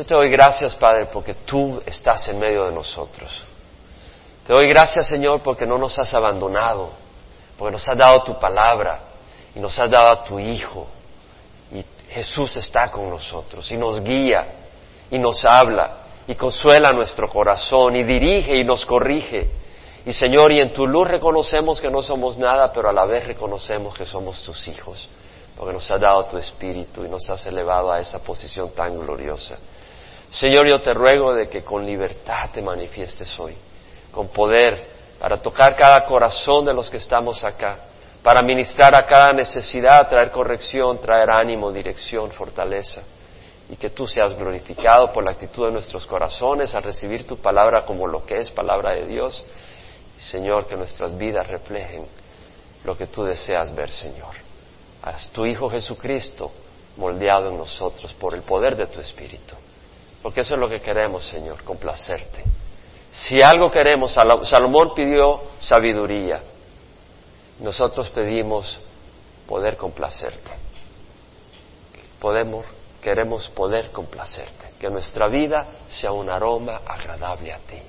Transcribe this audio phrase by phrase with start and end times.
[0.00, 3.44] Yo te doy gracias, Padre, porque tú estás en medio de nosotros.
[4.46, 6.92] Te doy gracias, Señor, porque no nos has abandonado,
[7.58, 8.98] porque nos has dado tu palabra
[9.54, 10.86] y nos has dado a tu Hijo.
[11.70, 14.46] Y Jesús está con nosotros y nos guía
[15.10, 15.96] y nos habla
[16.26, 19.50] y consuela nuestro corazón y dirige y nos corrige.
[20.06, 23.26] Y Señor, y en tu luz reconocemos que no somos nada, pero a la vez
[23.26, 25.10] reconocemos que somos tus hijos,
[25.58, 29.58] porque nos has dado tu espíritu y nos has elevado a esa posición tan gloriosa.
[30.30, 33.56] Señor, yo te ruego de que con libertad te manifiestes hoy,
[34.12, 34.88] con poder,
[35.18, 37.86] para tocar cada corazón de los que estamos acá,
[38.22, 43.02] para ministrar a cada necesidad, traer corrección, traer ánimo, dirección, fortaleza
[43.68, 47.84] y que tú seas glorificado por la actitud de nuestros corazones al recibir tu palabra
[47.84, 49.44] como lo que es palabra de Dios.
[50.16, 52.06] Señor, que nuestras vidas reflejen
[52.84, 54.34] lo que tú deseas ver, Señor.
[55.02, 56.50] A tu Hijo Jesucristo
[56.96, 59.54] moldeado en nosotros por el poder de tu Espíritu.
[60.22, 62.44] Porque eso es lo que queremos, Señor, complacerte.
[63.10, 66.42] Si algo queremos, Salomón pidió sabiduría.
[67.60, 68.78] Nosotros pedimos
[69.46, 70.50] poder complacerte.
[72.20, 72.64] Podemos
[73.00, 77.80] queremos poder complacerte, que nuestra vida sea un aroma agradable a ti.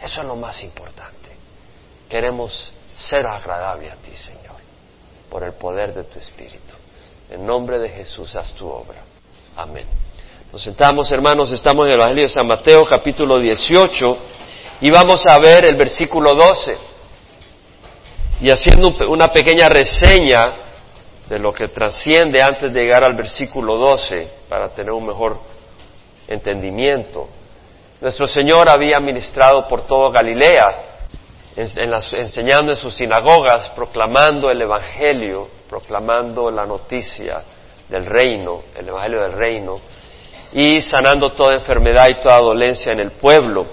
[0.00, 1.30] Eso es lo más importante.
[2.08, 4.56] Queremos ser agradable a ti, Señor,
[5.30, 6.74] por el poder de tu Espíritu.
[7.30, 9.02] En nombre de Jesús, haz tu obra.
[9.56, 9.86] Amén.
[10.56, 14.18] Nos sentamos, hermanos, estamos en el Evangelio de San Mateo, capítulo 18,
[14.80, 16.78] y vamos a ver el versículo 12.
[18.40, 20.54] Y haciendo una pequeña reseña
[21.28, 25.38] de lo que trasciende antes de llegar al versículo 12 para tener un mejor
[26.26, 27.28] entendimiento.
[28.00, 30.74] Nuestro Señor había ministrado por todo Galilea,
[31.54, 37.42] enseñando en sus sinagogas, proclamando el Evangelio, proclamando la noticia
[37.90, 39.80] del reino, el Evangelio del reino,
[40.52, 43.66] y sanando toda enfermedad y toda dolencia en el pueblo.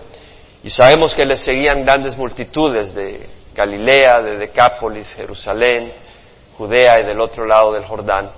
[0.64, 5.92] Y sabemos que le seguían grandes multitudes de Galilea, de Decápolis, Jerusalén,
[6.58, 8.32] Judea y del otro lado del Jordán.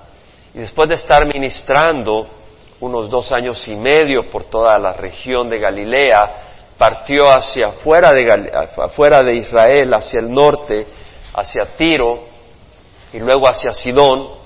[0.54, 2.28] Y después de estar ministrando
[2.80, 6.32] unos dos años y medio por toda la región de Galilea,
[6.78, 10.86] partió hacia afuera de, afuera de Israel, hacia el norte,
[11.34, 12.26] hacia Tiro
[13.14, 14.45] y luego hacia Sidón.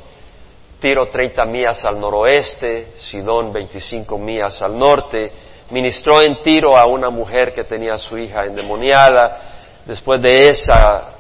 [0.79, 5.31] Tiro 30 millas al noroeste, Sidón 25 millas al norte.
[5.71, 9.81] Ministró en Tiro a una mujer que tenía a su hija endemoniada.
[9.85, 11.19] Después de esa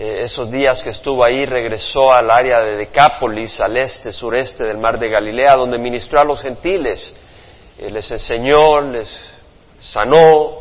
[0.00, 4.78] eh, esos días que estuvo ahí, regresó al área de Decápolis, al este, sureste del
[4.78, 7.12] mar de Galilea, donde ministró a los gentiles.
[7.76, 9.08] Eh, les enseñó, les
[9.80, 10.58] sanó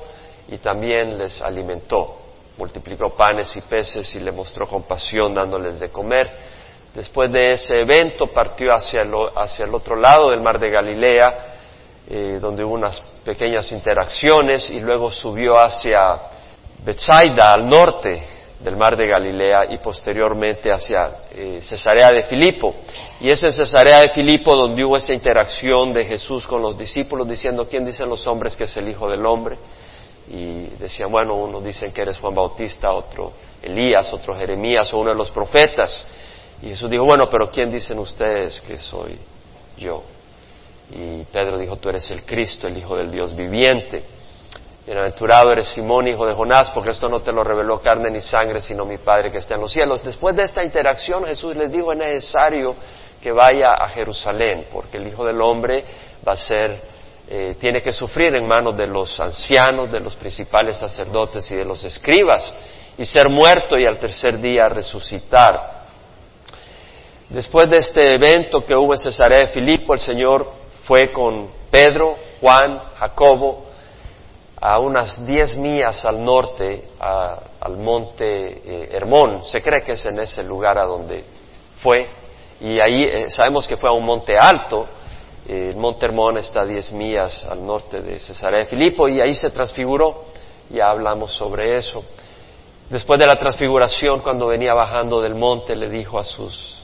[0.47, 2.17] y también les alimentó.
[2.57, 6.56] Multiplicó panes y peces y le mostró compasión dándoles de comer.
[6.97, 11.37] Después de ese evento partió hacia el, hacia el otro lado del mar de Galilea,
[12.09, 16.19] eh, donde hubo unas pequeñas interacciones y luego subió hacia
[16.83, 18.23] Bethsaida, al norte,
[18.59, 22.73] del mar de Galilea y posteriormente hacia eh, Cesarea de Filipo.
[23.19, 27.29] Y es en Cesarea de Filipo donde hubo esa interacción de Jesús con los discípulos
[27.29, 29.55] diciendo, ¿quién dicen los hombres que es el Hijo del Hombre?
[30.31, 35.11] Y decían, bueno, unos dicen que eres Juan Bautista, otro Elías, otro Jeremías o uno
[35.11, 36.07] de los profetas.
[36.61, 39.19] Y Jesús dijo, bueno, pero ¿quién dicen ustedes que soy
[39.77, 40.03] yo?
[40.91, 44.03] Y Pedro dijo, tú eres el Cristo, el Hijo del Dios viviente.
[44.85, 48.61] Bienaventurado eres Simón, hijo de Jonás, porque esto no te lo reveló carne ni sangre,
[48.61, 50.01] sino mi Padre que está en los cielos.
[50.01, 52.73] Después de esta interacción, Jesús les dijo, es necesario
[53.21, 55.83] que vaya a Jerusalén, porque el Hijo del Hombre
[56.25, 56.81] va a ser,
[57.27, 61.65] eh, tiene que sufrir en manos de los ancianos, de los principales sacerdotes y de
[61.65, 62.53] los escribas,
[62.97, 65.76] y ser muerto y al tercer día resucitar.
[67.29, 70.49] Después de este evento que hubo en Cesarea de Filipo, el Señor
[70.85, 73.65] fue con Pedro, Juan, Jacobo,
[74.59, 79.41] a unas 10 millas al norte, al monte eh, Hermón.
[79.43, 81.25] Se cree que es en ese lugar a donde
[81.81, 82.09] fue.
[82.61, 84.87] Y ahí eh, sabemos que fue a un monte alto.
[85.47, 89.35] el monte Hermón está a 10 millas al norte de Cesarea de Filipo y ahí
[89.35, 90.23] se transfiguró.
[90.69, 92.05] Ya hablamos sobre eso.
[92.89, 96.76] Después de la transfiguración, cuando venía bajando del monte, le dijo a sus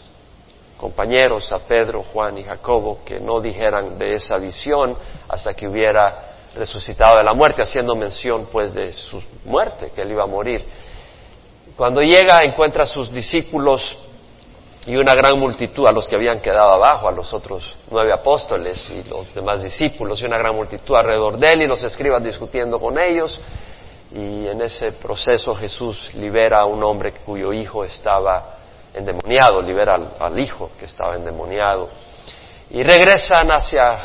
[0.78, 4.96] compañeros, a Pedro, Juan y Jacobo, que no dijeran de esa visión
[5.28, 10.12] hasta que hubiera resucitado de la muerte, haciendo mención pues de su muerte, que él
[10.12, 10.66] iba a morir.
[11.76, 13.98] Cuando llega encuentra a sus discípulos
[14.86, 18.90] y una gran multitud, a los que habían quedado abajo, a los otros nueve apóstoles
[18.90, 22.80] y los demás discípulos, y una gran multitud alrededor de él y los escribas discutiendo
[22.80, 23.40] con ellos.
[24.14, 28.58] Y en ese proceso Jesús libera a un hombre cuyo hijo estaba
[28.94, 31.90] endemoniado, libera al, hijo que estaba endemoniado.
[32.70, 33.98] Y regresan hacia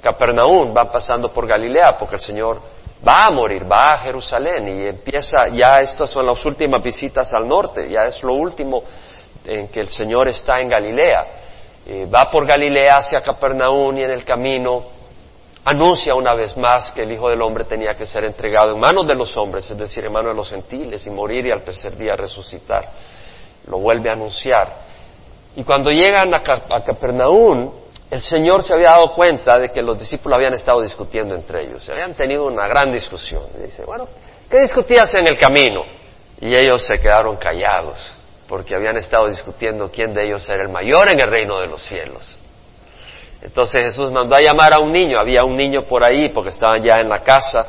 [0.00, 2.60] Capernaum, van pasando por Galilea, porque el Señor
[3.06, 7.46] va a morir, va a Jerusalén y empieza, ya estas son las últimas visitas al
[7.46, 8.82] norte, ya es lo último
[9.44, 11.26] en que el Señor está en Galilea.
[11.86, 14.98] Eh, va por Galilea hacia Capernaum y en el camino
[15.64, 19.06] anuncia una vez más que el Hijo del Hombre tenía que ser entregado en manos
[19.06, 21.96] de los hombres, es decir, en manos de los gentiles, y morir y al tercer
[21.96, 22.90] día resucitar.
[23.68, 24.88] Lo vuelve a anunciar.
[25.56, 27.72] Y cuando llegan a, Capernaum,
[28.10, 31.84] el Señor se había dado cuenta de que los discípulos habían estado discutiendo entre ellos,
[31.84, 33.42] se habían tenido una gran discusión.
[33.58, 34.08] Y dice, bueno,
[34.48, 35.84] ¿qué discutías en el camino?
[36.40, 38.14] Y ellos se quedaron callados,
[38.46, 41.82] porque habían estado discutiendo quién de ellos era el mayor en el reino de los
[41.82, 42.36] cielos.
[43.42, 46.82] Entonces Jesús mandó a llamar a un niño, había un niño por ahí, porque estaban
[46.82, 47.66] ya en la casa,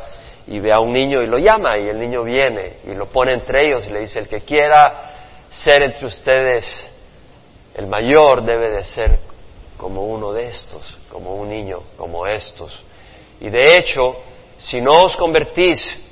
[0.48, 3.34] y ve a un niño y lo llama, y el niño viene y lo pone
[3.34, 5.19] entre ellos y le dice, el que quiera
[5.50, 6.90] ser entre ustedes
[7.75, 9.19] el mayor debe de ser
[9.78, 12.78] como uno de estos, como un niño, como estos.
[13.40, 14.18] Y de hecho,
[14.57, 16.06] si no os convertís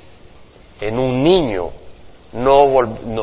[0.80, 1.70] en un niño,
[2.32, 2.64] no,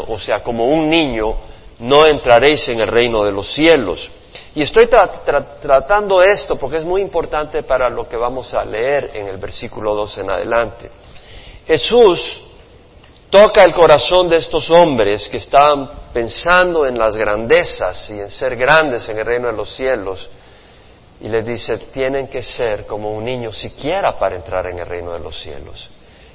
[0.08, 1.36] o sea, como un niño,
[1.80, 4.12] no entraréis en el reino de los cielos.
[4.54, 9.28] Y estoy tratando esto porque es muy importante para lo que vamos a leer en
[9.28, 10.92] el versículo 2 en adelante.
[11.66, 12.45] Jesús
[13.36, 18.56] toca el corazón de estos hombres que estaban pensando en las grandezas y en ser
[18.56, 20.30] grandes en el reino de los cielos
[21.20, 25.12] y les dice, tienen que ser como un niño siquiera para entrar en el reino
[25.12, 25.90] de los cielos.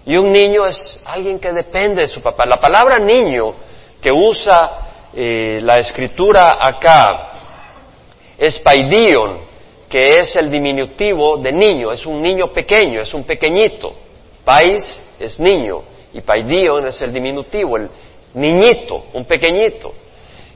[0.05, 2.45] Y un niño es alguien que depende de su papá.
[2.45, 3.55] La palabra niño
[3.99, 7.31] que usa eh, la escritura acá
[8.37, 9.41] es paidion,
[9.89, 13.95] que es el diminutivo de niño, es un niño pequeño, es un pequeñito.
[14.45, 17.89] Pais es niño y paidion es el diminutivo, el
[18.35, 19.93] niñito, un pequeñito.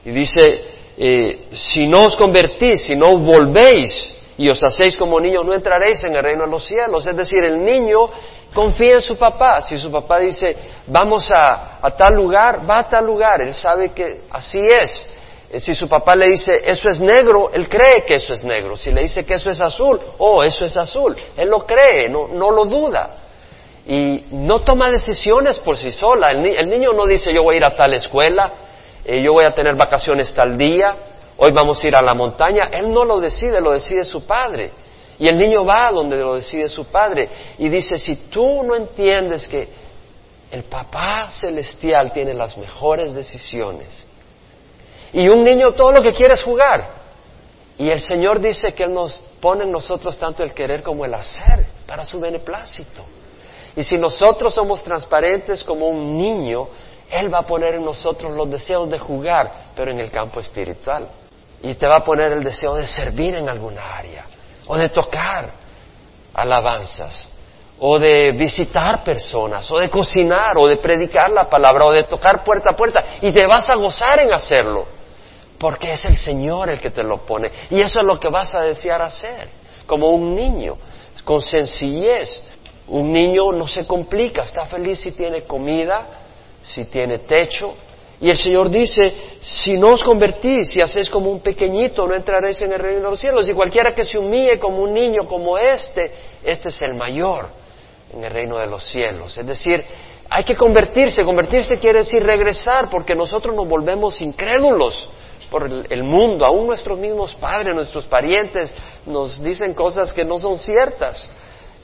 [0.03, 0.61] Y dice,
[0.97, 6.03] eh, si no os convertís, si no volvéis y os hacéis como niños, no entraréis
[6.03, 7.05] en el reino de los cielos.
[7.07, 8.09] Es decir, el niño
[8.53, 9.61] confía en su papá.
[9.61, 10.55] Si su papá dice,
[10.87, 13.41] vamos a, a tal lugar, va a tal lugar.
[13.41, 15.09] Él sabe que así es.
[15.51, 18.75] Eh, si su papá le dice, eso es negro, él cree que eso es negro.
[18.75, 21.15] Si le dice que eso es azul, oh, eso es azul.
[21.37, 23.24] Él lo cree, no, no lo duda
[23.85, 26.31] y no toma decisiones por sí sola.
[26.31, 28.51] El, niño no dice yo voy a ir a tal escuela,
[29.03, 30.95] eh, yo voy a tener vacaciones tal día,
[31.37, 32.69] hoy vamos a ir a la montaña.
[32.71, 34.71] Él no lo decide, lo decide su padre.
[35.19, 39.47] Y el niño va donde lo decide su padre y dice, si tú no entiendes
[39.47, 39.69] que
[40.51, 44.05] el papá celestial tiene las mejores decisiones,
[45.13, 46.89] y un niño todo lo que quiere es jugar,
[47.77, 51.13] y el Señor dice que Él nos pone en nosotros tanto el querer como el
[51.13, 53.05] hacer para su beneplácito.
[53.75, 56.67] Y si nosotros somos transparentes como un niño,
[57.11, 61.07] Él va a poner en nosotros los deseos de jugar, pero en el campo espiritual.
[61.61, 64.25] Y te va a poner el deseo de servir en alguna área,
[64.67, 65.49] o de tocar
[66.33, 67.29] alabanzas,
[67.79, 72.43] o de visitar personas, o de cocinar, o de predicar la palabra, o de tocar
[72.43, 73.03] puerta a puerta.
[73.21, 74.85] Y te vas a gozar en hacerlo,
[75.59, 77.51] porque es el Señor el que te lo pone.
[77.69, 79.49] Y eso es lo que vas a desear hacer,
[79.85, 80.77] como un niño,
[81.25, 82.54] con sencillez
[82.87, 86.07] un niño no se complica, está feliz si tiene comida,
[86.61, 87.73] si tiene techo.
[88.21, 92.61] Y el Señor dice, si no os convertís, si hacéis como un pequeñito, no entraréis
[92.61, 93.49] en el reino de los cielos.
[93.49, 96.11] Y cualquiera que se humille como un niño como este,
[96.43, 97.49] este es el mayor
[98.13, 99.37] en el reino de los cielos.
[99.37, 99.83] Es decir,
[100.29, 101.23] hay que convertirse.
[101.23, 105.09] Convertirse quiere decir regresar, porque nosotros nos volvemos incrédulos
[105.49, 106.45] por el mundo.
[106.45, 108.73] Aún nuestros mismos padres, nuestros parientes
[109.05, 111.29] nos dicen cosas que no son ciertas.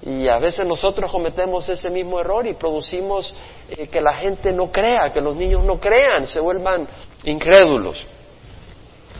[0.03, 3.33] Y a veces nosotros cometemos ese mismo error y producimos
[3.69, 6.87] eh, que la gente no crea, que los niños no crean, se vuelvan
[7.23, 8.05] incrédulos.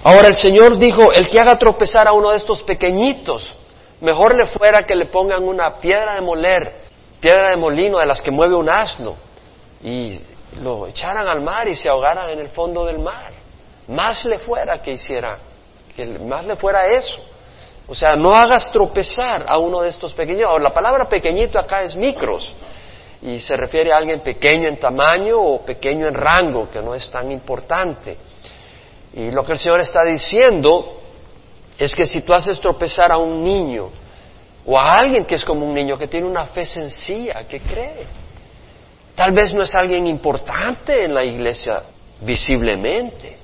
[0.04, 3.54] Ahora el Señor dijo, el que haga tropezar a uno de estos pequeñitos,
[4.00, 6.82] mejor le fuera que le pongan una piedra de moler,
[7.20, 9.16] piedra de molino de las que mueve un asno,
[9.84, 10.20] y
[10.64, 13.32] lo echaran al mar y se ahogaran en el fondo del mar.
[13.88, 15.38] Más le fuera que hiciera,
[15.96, 17.24] que más le fuera eso.
[17.92, 20.46] O sea, no hagas tropezar a uno de estos pequeños.
[20.48, 22.56] Ahora, la palabra pequeñito acá es micros
[23.22, 27.12] y se refiere a alguien pequeño en tamaño o pequeño en rango, que no es
[27.12, 28.18] tan importante.
[29.14, 31.02] Y lo que el Señor está diciendo
[31.78, 33.90] es que si tú haces tropezar a un niño
[34.66, 38.06] o a alguien que es como un niño, que tiene una fe sencilla, que cree,
[39.16, 41.84] tal vez no es alguien importante en la iglesia
[42.22, 43.36] visiblemente,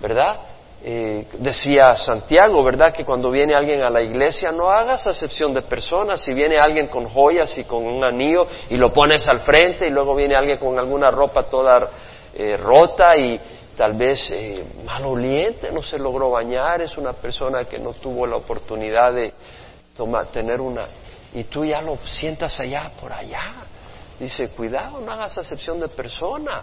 [0.00, 0.55] ¿verdad?
[0.82, 2.92] Eh, decía Santiago, ¿verdad?
[2.92, 6.20] Que cuando viene alguien a la iglesia no hagas acepción de personas.
[6.20, 9.90] Si viene alguien con joyas y con un anillo y lo pones al frente y
[9.90, 11.90] luego viene alguien con alguna ropa toda
[12.34, 13.40] eh, rota y
[13.76, 18.36] tal vez eh, maloliente, no se logró bañar, es una persona que no tuvo la
[18.36, 19.32] oportunidad de,
[20.32, 20.86] tener una,
[21.34, 23.64] y tú ya lo sientas allá, por allá.
[24.18, 26.62] Dice, cuidado, no hagas acepción de persona,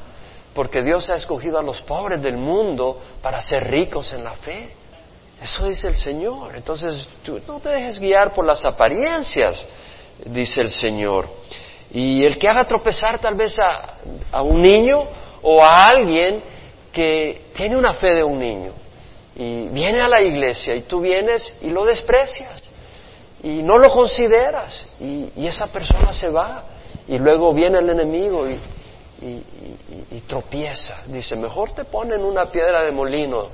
[0.53, 4.69] porque Dios ha escogido a los pobres del mundo para ser ricos en la fe.
[5.41, 6.55] Eso dice el Señor.
[6.55, 9.65] Entonces, tú no te dejes guiar por las apariencias,
[10.25, 11.27] dice el Señor.
[11.91, 15.07] Y el que haga tropezar tal vez a, un niño
[15.41, 16.41] o a alguien
[16.91, 18.71] que tiene una fe de un niño
[19.35, 22.71] y viene a la iglesia y tú vienes y lo desprecias
[23.41, 26.65] y no lo consideras y, esa persona se va
[27.07, 28.59] y luego viene el enemigo y,
[30.11, 31.03] y, tropieza.
[31.07, 33.49] Dice, mejor te ponen una piedra de molino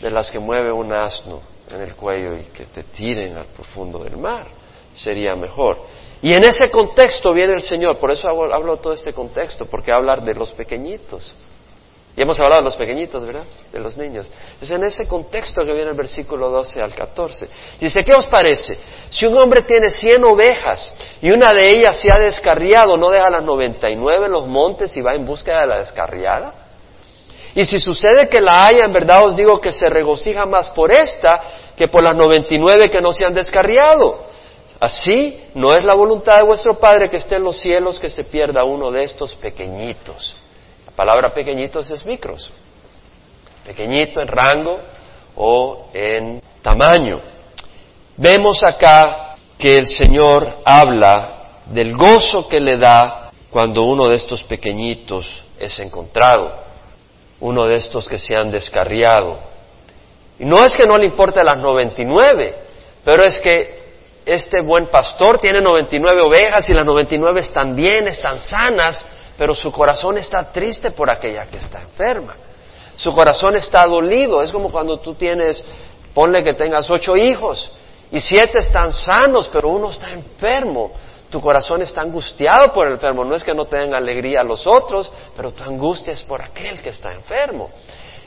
[0.00, 4.02] de las que mueve un asno en el cuello y que te tiren al profundo
[4.02, 4.46] del mar.
[4.94, 5.78] Sería mejor.
[6.22, 9.92] Y en ese contexto viene el Señor, por eso hablo, hablo todo este contexto, porque
[9.92, 11.34] hablar de los pequeñitos.
[12.16, 13.44] Y hemos hablado de los pequeñitos, ¿verdad?
[13.70, 14.30] De los niños.
[14.58, 17.46] Es en ese contexto que viene el versículo 12 al 14.
[17.78, 18.78] Dice, ¿qué os parece?
[19.10, 23.28] Si un hombre tiene cien ovejas y una de ellas se ha descarriado, ¿no deja
[23.28, 26.54] las noventa y nueve en los montes y va en búsqueda de la descarriada?
[27.54, 30.90] Y si sucede que la haya, en verdad os digo que se regocija más por
[30.90, 31.42] esta
[31.76, 34.24] que por las noventa y nueve que no se han descarriado.
[34.80, 38.24] Así no es la voluntad de vuestro Padre que esté en los cielos que se
[38.24, 40.36] pierda uno de estos pequeñitos
[40.96, 42.50] palabra pequeñitos es micros,
[43.64, 44.80] pequeñito en rango
[45.36, 47.20] o en tamaño.
[48.16, 54.42] Vemos acá que el Señor habla del gozo que le da cuando uno de estos
[54.42, 56.52] pequeñitos es encontrado,
[57.40, 59.38] uno de estos que se han descarriado.
[60.38, 62.54] Y no es que no le importe las 99,
[63.04, 63.86] pero es que
[64.26, 69.04] este buen pastor tiene 99 ovejas y las 99 están bien, están sanas,
[69.36, 72.36] pero su corazón está triste por aquella que está enferma.
[72.96, 74.42] Su corazón está dolido.
[74.42, 75.62] Es como cuando tú tienes,
[76.14, 77.70] ponle que tengas ocho hijos
[78.10, 80.92] y siete están sanos, pero uno está enfermo.
[81.28, 83.24] Tu corazón está angustiado por el enfermo.
[83.24, 86.80] No es que no te den alegría los otros, pero tu angustia es por aquel
[86.80, 87.70] que está enfermo.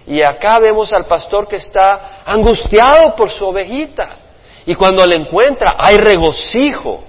[0.05, 4.17] Y acá vemos al pastor que está angustiado por su ovejita.
[4.65, 7.03] Y cuando le encuentra, hay regocijo,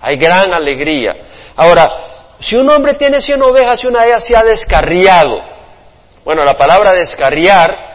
[0.00, 1.16] hay gran alegría.
[1.56, 2.11] Ahora,
[2.42, 5.42] si un hombre tiene cien ovejas y una de ellas se ha descarriado,
[6.24, 7.92] bueno, la palabra descarriar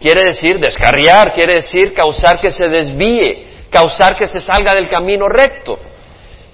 [0.00, 5.28] quiere decir, descarriar quiere decir causar que se desvíe, causar que se salga del camino
[5.28, 5.78] recto.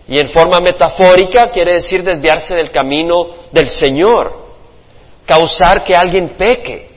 [0.06, 4.44] Y en forma metafórica quiere decir desviarse del camino del Señor,
[5.26, 6.90] causar que alguien peque,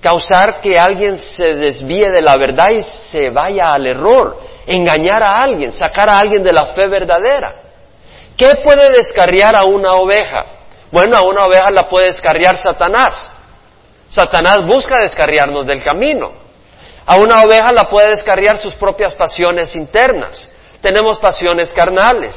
[0.00, 5.42] causar que alguien se desvíe de la verdad y se vaya al error, engañar a
[5.42, 7.63] alguien, sacar a alguien de la fe verdadera.
[8.36, 10.44] ¿Qué puede descarriar a una oveja?
[10.90, 13.30] Bueno, a una oveja la puede descarriar Satanás.
[14.08, 16.32] Satanás busca descarriarnos del camino.
[17.06, 20.48] A una oveja la puede descarriar sus propias pasiones internas.
[20.80, 22.36] Tenemos pasiones carnales.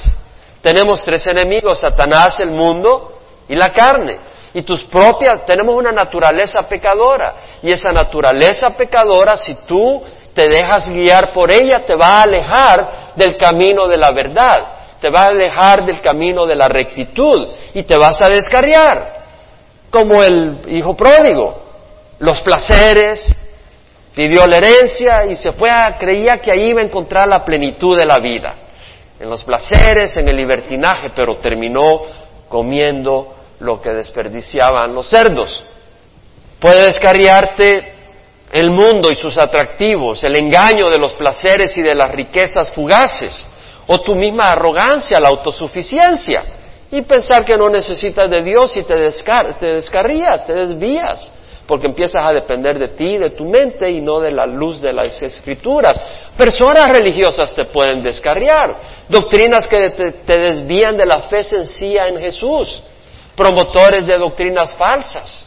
[0.62, 4.20] Tenemos tres enemigos, Satanás, el mundo y la carne.
[4.54, 7.36] Y tus propias, tenemos una naturaleza pecadora.
[7.62, 13.14] Y esa naturaleza pecadora, si tú te dejas guiar por ella, te va a alejar
[13.16, 17.84] del camino de la verdad te va a alejar del camino de la rectitud y
[17.84, 19.26] te vas a descarriar,
[19.90, 21.64] como el hijo pródigo.
[22.20, 23.26] Los placeres,
[24.16, 27.96] pidió la herencia y se fue a, creía que ahí iba a encontrar la plenitud
[27.96, 28.56] de la vida,
[29.20, 32.02] en los placeres, en el libertinaje, pero terminó
[32.50, 35.64] comiendo lo que desperdiciaban los cerdos.
[36.60, 37.94] Puede descarriarte
[38.52, 43.46] el mundo y sus atractivos, el engaño de los placeres y de las riquezas fugaces
[43.88, 46.44] o tu misma arrogancia, la autosuficiencia,
[46.92, 48.96] y pensar que no necesitas de Dios y te,
[49.60, 51.32] te descarrías, te desvías,
[51.66, 54.94] porque empiezas a depender de ti, de tu mente y no de la luz de
[54.94, 56.00] las escrituras.
[56.38, 58.76] Personas religiosas te pueden descarriar,
[59.10, 62.82] doctrinas que te, desvían de la fe sencilla en Jesús,
[63.36, 65.46] promotores de doctrinas falsas.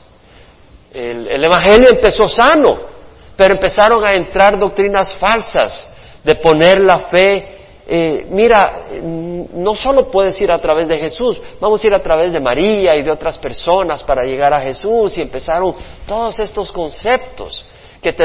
[0.92, 2.90] el Evangelio empezó sano,
[3.35, 5.88] pero empezaron a entrar doctrinas falsas
[6.23, 7.60] de poner la fe
[7.92, 12.30] eh, mira, no solo puedes ir a través de Jesús, vamos a ir a través
[12.30, 15.75] de María y de otras personas para llegar a Jesús y empezaron
[16.06, 17.66] todos estos conceptos
[18.00, 18.25] que te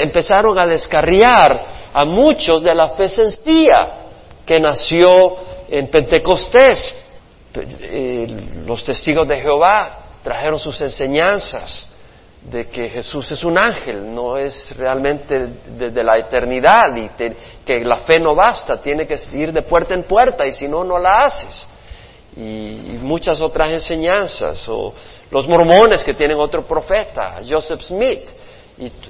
[0.00, 3.94] empezaron a descarriar a muchos de la fe sencilla
[4.46, 5.36] que nació
[5.68, 6.94] en Pentecostés.
[7.52, 8.28] Eh,
[8.64, 11.89] los testigos de Jehová trajeron sus enseñanzas
[12.42, 17.08] de que Jesús es un ángel, no es realmente desde la eternidad y
[17.64, 20.82] que la fe no basta, tiene que ir de puerta en puerta y si no,
[20.82, 21.66] no la haces.
[22.36, 24.94] Y, muchas otras enseñanzas, o
[25.30, 28.28] los mormones que tienen otro profeta, Joseph Smith,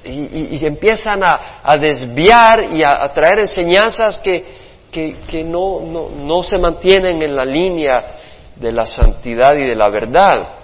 [0.03, 4.43] y, empiezan a, desviar y a, traer enseñanzas que,
[4.91, 8.17] que, no, no, no se mantienen en la línea
[8.55, 10.60] de la santidad y de la verdad.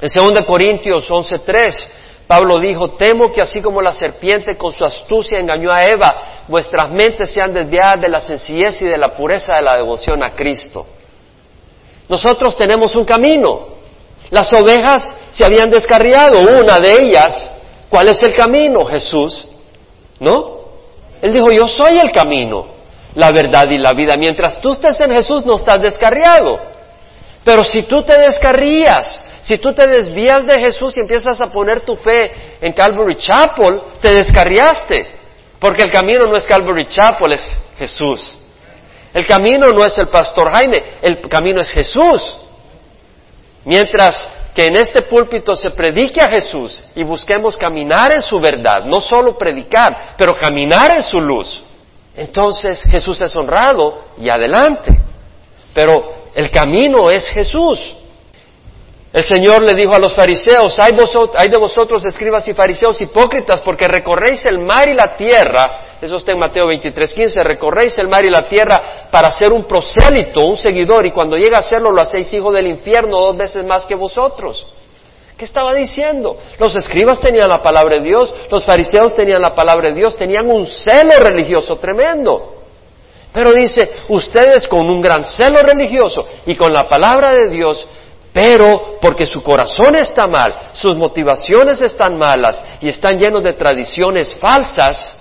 [0.00, 1.88] En 2 Corintios 11:3,
[2.26, 6.90] Pablo dijo, temo que así como la serpiente con su astucia engañó a Eva, vuestras
[6.90, 10.86] mentes sean desviadas de la sencillez y de la pureza de la devoción a Cristo.
[12.08, 13.74] Nosotros tenemos un camino.
[14.30, 17.50] Las ovejas se habían descarriado, una de ellas.
[17.90, 18.84] ¿Cuál es el camino?
[18.86, 19.46] Jesús.
[20.18, 20.54] ¿No?
[21.20, 22.66] Él dijo, yo soy el camino,
[23.14, 24.16] la verdad y la vida.
[24.16, 26.58] Mientras tú estés en Jesús no estás descarriado.
[27.44, 31.82] Pero si tú te descarrías, si tú te desvías de Jesús y empiezas a poner
[31.82, 32.32] tu fe
[32.62, 35.16] en Calvary Chapel, te descarriaste.
[35.58, 38.38] Porque el camino no es Calvary Chapel, es Jesús.
[39.12, 42.38] El camino no es el pastor Jaime, el camino es Jesús.
[43.66, 48.84] Mientras que en este púlpito se predique a Jesús y busquemos caminar en su verdad,
[48.84, 51.62] no solo predicar, pero caminar en su luz,
[52.16, 54.90] entonces Jesús es honrado y adelante.
[55.74, 57.94] Pero el camino es Jesús.
[59.14, 63.86] El Señor le dijo a los fariseos, hay, de vosotros escribas y fariseos hipócritas porque
[63.86, 68.24] recorréis el mar y la tierra, eso está en Mateo 23, 15, recorréis el mar
[68.26, 72.00] y la tierra para ser un prosélito, un seguidor, y cuando llega a serlo lo
[72.00, 74.66] hacéis hijo del infierno dos veces más que vosotros.
[75.36, 76.36] ¿Qué estaba diciendo?
[76.58, 80.50] Los escribas tenían la palabra de Dios, los fariseos tenían la palabra de Dios, tenían
[80.50, 82.52] un celo religioso tremendo.
[83.32, 87.86] Pero dice, ustedes con un gran celo religioso y con la palabra de Dios
[88.34, 94.34] pero porque su corazón está mal, sus motivaciones están malas y están llenos de tradiciones
[94.34, 95.16] falsas,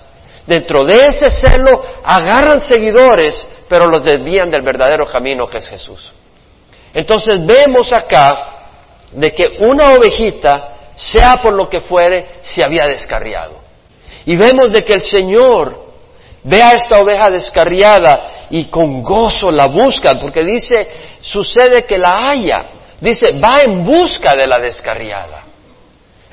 [0.47, 6.11] dentro de ese celo agarran seguidores, pero los desvían del verdadero camino que es Jesús.
[6.91, 8.35] Entonces vemos acá
[9.11, 13.59] de que una ovejita, sea por lo que fuere, se había descarriado.
[14.25, 15.83] Y vemos de que el Señor
[16.43, 20.87] ve a esta oveja descarriada y con gozo la busca, porque dice,
[21.21, 22.65] sucede que la haya.
[22.99, 25.45] Dice, va en busca de la descarriada.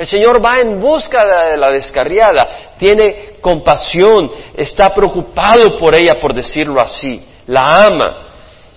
[0.00, 6.32] El Señor va en busca de la descarriada, tiene compasión, está preocupado por ella, por
[6.32, 8.28] decirlo así, la ama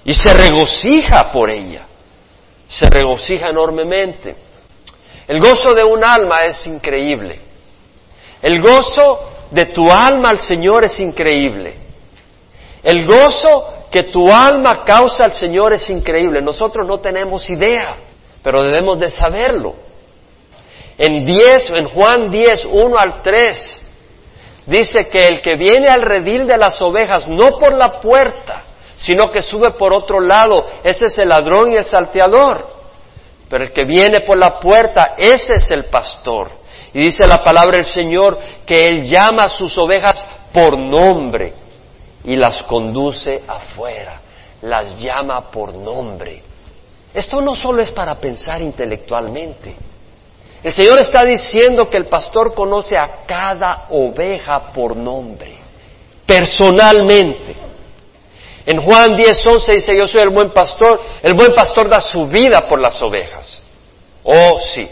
[0.04, 1.88] y se regocija por ella,
[2.68, 4.36] se regocija enormemente.
[5.26, 7.40] El gozo de un alma es increíble.
[8.42, 11.76] El gozo de tu alma al Señor es increíble.
[12.84, 16.42] El gozo que tu alma causa al Señor es increíble.
[16.42, 17.96] Nosotros no tenemos idea,
[18.42, 19.76] pero debemos de saberlo.
[20.98, 23.92] En 10, en Juan 10, 1 al 3,
[24.66, 28.64] dice que el que viene al redil de las ovejas, no por la puerta,
[28.96, 32.68] sino que sube por otro lado, ese es el ladrón y el salteador.
[33.48, 36.50] Pero el que viene por la puerta, ese es el pastor.
[36.96, 41.62] Y dice la palabra del Señor que Él llama a sus ovejas por nombre
[42.24, 44.22] y las conduce afuera,
[44.62, 46.42] las llama por nombre.
[47.14, 49.76] Esto no solo es para pensar intelectualmente.
[50.64, 55.58] El Señor está diciendo que el pastor conoce a cada oveja por nombre,
[56.26, 57.56] personalmente.
[58.66, 62.26] En Juan 10, 11 dice, yo soy el buen pastor, el buen pastor da su
[62.28, 63.62] vida por las ovejas.
[64.24, 64.90] Oh, sí,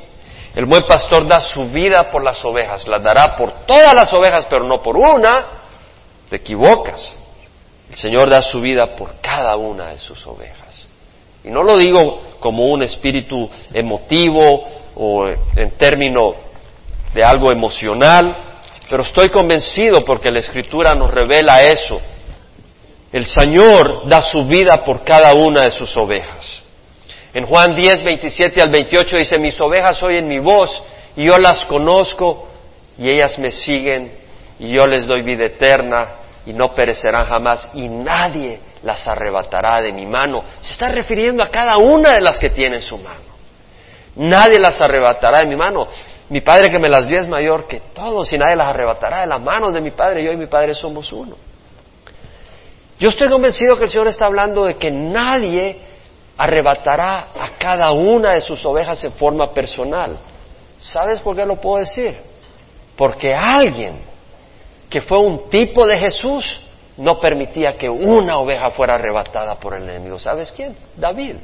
[0.53, 4.45] el buen pastor da su vida por las ovejas, la dará por todas las ovejas,
[4.49, 5.45] pero no por una,
[6.29, 7.17] te equivocas.
[7.91, 10.87] El Señor da su vida por cada una de sus ovejas.
[11.43, 14.63] Y no lo digo como un espíritu emotivo
[14.95, 16.35] o en términos
[17.13, 18.37] de algo emocional,
[18.89, 21.99] pero estoy convencido porque la Escritura nos revela eso.
[23.11, 26.61] El Señor da su vida por cada una de sus ovejas.
[27.33, 30.81] En Juan 10, 27 al 28 dice, mis ovejas oyen mi voz
[31.17, 32.47] y yo las conozco
[32.97, 34.13] y ellas me siguen
[34.59, 39.91] y yo les doy vida eterna y no perecerán jamás y nadie las arrebatará de
[39.91, 40.43] mi mano.
[40.59, 43.31] Se está refiriendo a cada una de las que tiene en su mano.
[44.15, 45.87] Nadie las arrebatará de mi mano.
[46.29, 49.27] Mi Padre que me las dio es mayor que todos y nadie las arrebatará de
[49.27, 50.23] las manos de mi Padre.
[50.23, 51.35] Yo y mi Padre somos uno.
[52.99, 55.79] Yo estoy convencido que el Señor está hablando de que nadie
[56.37, 60.19] arrebatará a cada una de sus ovejas en forma personal.
[60.77, 62.15] ¿Sabes por qué lo puedo decir?
[62.95, 64.10] Porque alguien
[64.91, 66.59] que fue un tipo de Jesús,
[66.97, 70.19] no permitía que una oveja fuera arrebatada por el enemigo.
[70.19, 70.75] ¿Sabes quién?
[70.97, 71.37] David.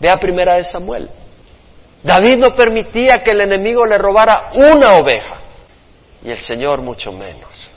[0.00, 1.10] Ve a primera de Samuel.
[2.02, 5.42] David no permitía que el enemigo le robara una oveja
[6.24, 7.70] y el Señor mucho menos.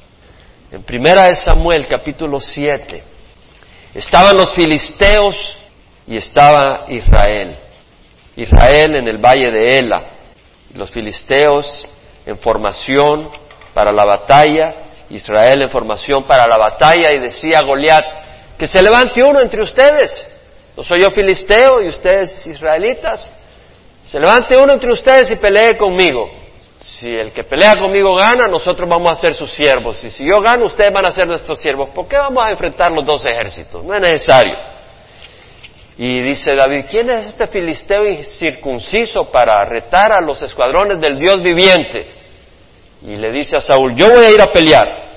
[0.71, 3.03] En primera de Samuel capítulo 7
[3.93, 5.57] estaban los filisteos
[6.07, 7.57] y estaba Israel.
[8.37, 10.03] Israel en el valle de Ela,
[10.73, 11.85] los filisteos
[12.25, 13.29] en formación
[13.79, 14.75] para la batalla,
[15.09, 18.03] Israel en formación para la batalla y decía Goliat,
[18.57, 20.29] que se levante uno entre ustedes.
[20.75, 23.31] No soy yo filisteo y ustedes israelitas.
[24.03, 26.29] Se levante uno entre ustedes y pelee conmigo.
[26.77, 30.03] Si el que pelea conmigo gana, nosotros vamos a ser sus siervos.
[30.03, 31.87] Y si yo gano, ustedes van a ser nuestros siervos.
[31.91, 33.81] ¿Por qué vamos a enfrentar los dos ejércitos?
[33.81, 34.57] No es necesario.
[35.97, 41.41] Y dice David, ¿quién es este filisteo incircunciso para retar a los escuadrones del Dios
[41.41, 42.18] viviente?
[43.01, 45.09] Y le dice a Saúl, yo voy a ir a pelear.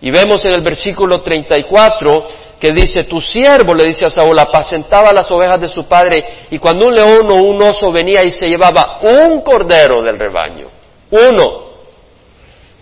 [0.00, 2.24] Y vemos en el versículo 34
[2.58, 6.58] que dice, tu siervo, le dice a Saúl, apacentaba las ovejas de su padre y
[6.58, 10.66] cuando un león o un oso venía y se llevaba un cordero del rebaño,
[11.10, 11.70] uno,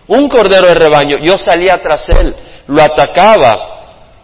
[0.09, 2.35] un cordero del rebaño, yo salía tras él,
[2.67, 3.79] lo atacaba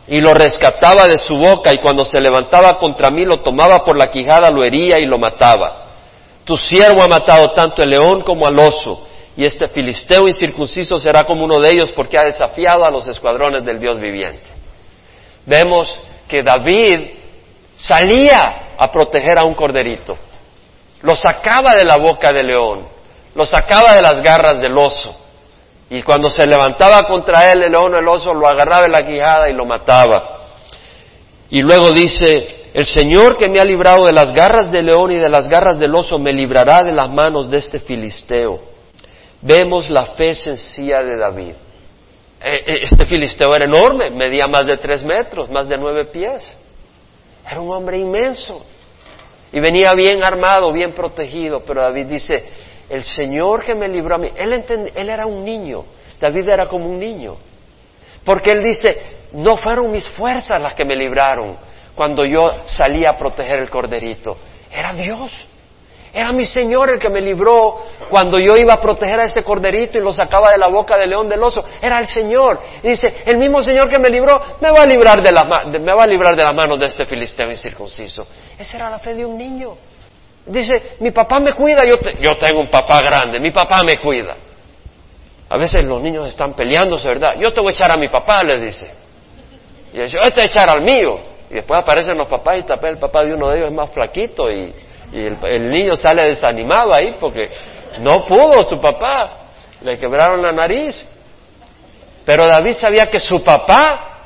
[0.09, 3.97] y lo rescataba de su boca y cuando se levantaba contra mí lo tomaba por
[3.97, 5.83] la quijada, lo hería y lo mataba.
[6.45, 11.25] Tu siervo ha matado tanto el león como al oso y este filisteo incircunciso será
[11.25, 14.65] como uno de ellos porque ha desafiado a los escuadrones del Dios viviente
[15.47, 17.11] vemos que David
[17.77, 20.17] salía a proteger a un corderito,
[21.03, 22.89] lo sacaba de la boca del león,
[23.35, 25.17] lo sacaba de las garras del oso,
[25.91, 29.03] y cuando se levantaba contra él el león o el oso lo agarraba en la
[29.03, 30.41] quijada y lo mataba.
[31.51, 35.17] Y luego dice, el Señor que me ha librado de las garras del león y
[35.17, 38.74] de las garras del oso me librará de las manos de este filisteo.
[39.45, 41.55] Vemos la fe sencilla de David.
[42.43, 46.57] Eh, eh, este filisteo era enorme, medía más de tres metros, más de nueve pies.
[47.47, 48.65] Era un hombre inmenso.
[49.53, 51.63] Y venía bien armado, bien protegido.
[51.63, 52.43] Pero David dice,
[52.89, 55.85] el Señor que me libró a mí, él, él era un niño.
[56.19, 57.37] David era como un niño.
[58.25, 58.99] Porque él dice,
[59.33, 61.59] no fueron mis fuerzas las que me libraron
[61.95, 64.39] cuando yo salí a proteger el corderito.
[64.73, 65.31] Era Dios.
[66.15, 69.99] Era mi Señor el que me libró cuando yo iba a proteger a ese corderito
[69.99, 71.65] y lo sacaba de la boca del león del oso.
[71.83, 72.61] Era el Señor.
[72.85, 75.93] Y dice, el mismo Señor que me libró me va a librar de, la, me
[75.93, 78.29] va a librar de las manos de este filisteo incircunciso.
[78.57, 79.77] Esa era la fe de un niño.
[80.47, 84.37] Dice, mi papá me cuida, yo, yo tengo un papá grande, mi papá me cuida.
[85.49, 87.35] A veces los niños están peleándose, ¿verdad?
[87.41, 88.89] Yo te voy a echar a mi papá, le dice.
[89.93, 91.19] Y dice, yo te voy a echar al mío.
[91.51, 93.91] Y después aparecen los papás y tapé el papá de uno de ellos es más
[93.91, 94.73] flaquito y
[95.15, 97.49] y el, niño sale desanimado ahí porque
[98.01, 99.47] no pudo su papá,
[99.81, 101.07] le quebraron la nariz.
[102.25, 104.25] Pero David sabía que su papá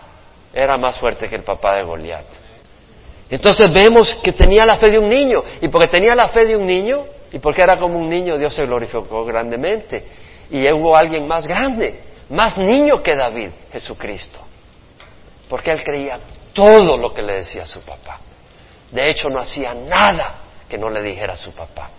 [0.54, 2.24] era más fuerte que el papá de Goliat.
[3.28, 6.56] Entonces vemos que tenía la fe de un niño, y porque tenía la fe de
[6.56, 10.06] un niño, y porque era como un niño, Dios se glorificó grandemente.
[10.50, 14.38] Y hubo alguien más grande, más niño que David, Jesucristo.
[15.50, 16.18] Porque él creía
[16.54, 18.20] todo lo que le decía su papá.
[18.90, 21.90] De hecho, no hacía nada que no le dijera a su papá,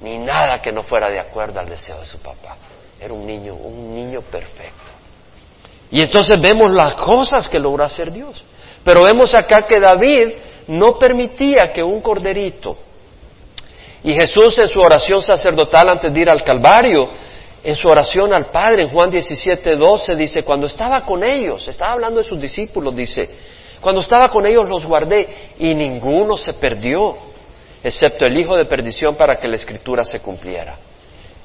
[0.00, 2.56] ni nada que no fuera de acuerdo al deseo de su papá.
[3.00, 4.92] Era un niño, un niño perfecto.
[5.90, 8.44] Y entonces vemos las cosas que logró hacer Dios.
[8.84, 10.32] Pero vemos acá que David
[10.68, 12.76] no permitía que un corderito,
[14.02, 17.08] y Jesús en su oración sacerdotal antes de ir al Calvario,
[17.62, 21.92] en su oración al Padre, en Juan 17, 12, dice, cuando estaba con ellos, estaba
[21.92, 23.28] hablando de sus discípulos, dice,
[23.80, 27.16] cuando estaba con ellos los guardé y ninguno se perdió,
[27.82, 30.78] excepto el hijo de perdición para que la escritura se cumpliera.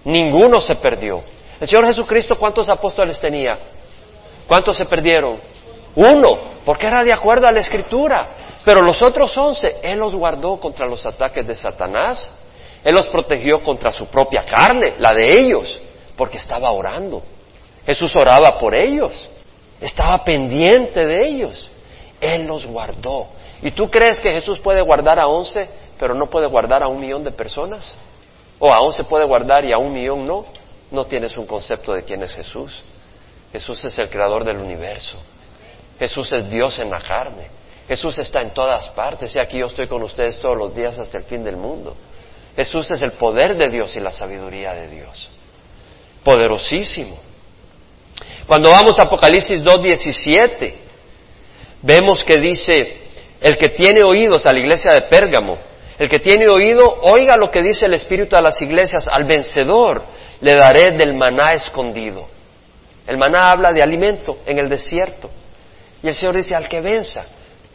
[0.03, 1.23] Ninguno se perdió.
[1.59, 3.57] El Señor Jesucristo, ¿cuántos apóstoles tenía?
[4.47, 5.39] ¿Cuántos se perdieron?
[5.95, 8.27] Uno, porque era de acuerdo a la escritura.
[8.63, 12.39] Pero los otros once, Él los guardó contra los ataques de Satanás.
[12.83, 15.81] Él los protegió contra su propia carne, la de ellos,
[16.15, 17.23] porque estaba orando.
[17.85, 19.27] Jesús oraba por ellos,
[19.81, 21.71] estaba pendiente de ellos.
[22.21, 23.27] Él los guardó.
[23.61, 25.67] ¿Y tú crees que Jesús puede guardar a once
[25.99, 27.93] pero no puede guardar a un millón de personas?
[28.59, 30.45] ¿O aún se puede guardar y a un millón no?
[30.91, 32.83] No tienes un concepto de quién es Jesús.
[33.51, 35.17] Jesús es el creador del universo.
[35.97, 37.47] Jesús es Dios en la carne.
[37.87, 41.17] Jesús está en todas partes y aquí yo estoy con ustedes todos los días hasta
[41.17, 41.95] el fin del mundo.
[42.55, 45.29] Jesús es el poder de Dios y la sabiduría de Dios.
[46.23, 47.17] Poderosísimo.
[48.47, 50.73] Cuando vamos a Apocalipsis 2.17,
[51.81, 52.97] vemos que dice,
[53.41, 55.57] el que tiene oídos a la iglesia de Pérgamo,
[55.97, 60.03] el que tiene oído, oiga lo que dice el Espíritu a las iglesias, al vencedor
[60.41, 62.27] le daré del maná escondido.
[63.07, 65.29] El maná habla de alimento en el desierto.
[66.03, 67.25] Y el Señor dice, al que venza,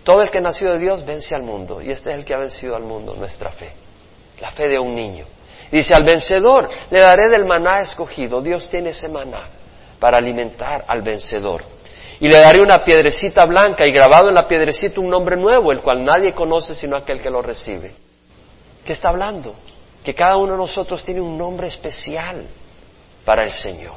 [0.05, 1.81] todo el que nació de Dios vence al mundo.
[1.81, 3.73] Y este es el que ha vencido al mundo, nuestra fe,
[4.41, 5.25] la fe de un niño.
[5.71, 8.43] Dice, al vencedor le daré del maná escogido.
[8.43, 9.49] Dios tiene ese maná
[9.99, 11.65] para alimentar al vencedor.
[12.19, 15.81] Y le daré una piedrecita blanca y grabado en la piedrecita un nombre nuevo, el
[15.81, 17.93] cual nadie conoce sino aquel que lo recibe.
[18.91, 19.55] ¿Qué está hablando?
[20.03, 22.45] Que cada uno de nosotros tiene un nombre especial
[23.25, 23.95] para el Señor.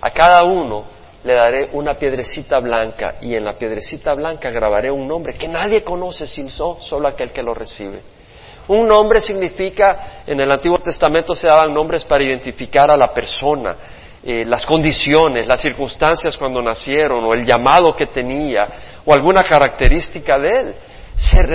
[0.00, 0.84] A cada uno
[1.24, 5.82] le daré una piedrecita blanca y en la piedrecita blanca grabaré un nombre que nadie
[5.82, 8.00] conoce sino solo aquel que lo recibe.
[8.68, 13.74] Un nombre significa, en el Antiguo Testamento se daban nombres para identificar a la persona,
[14.22, 18.68] eh, las condiciones, las circunstancias cuando nacieron o el llamado que tenía
[19.04, 20.74] o alguna característica de él.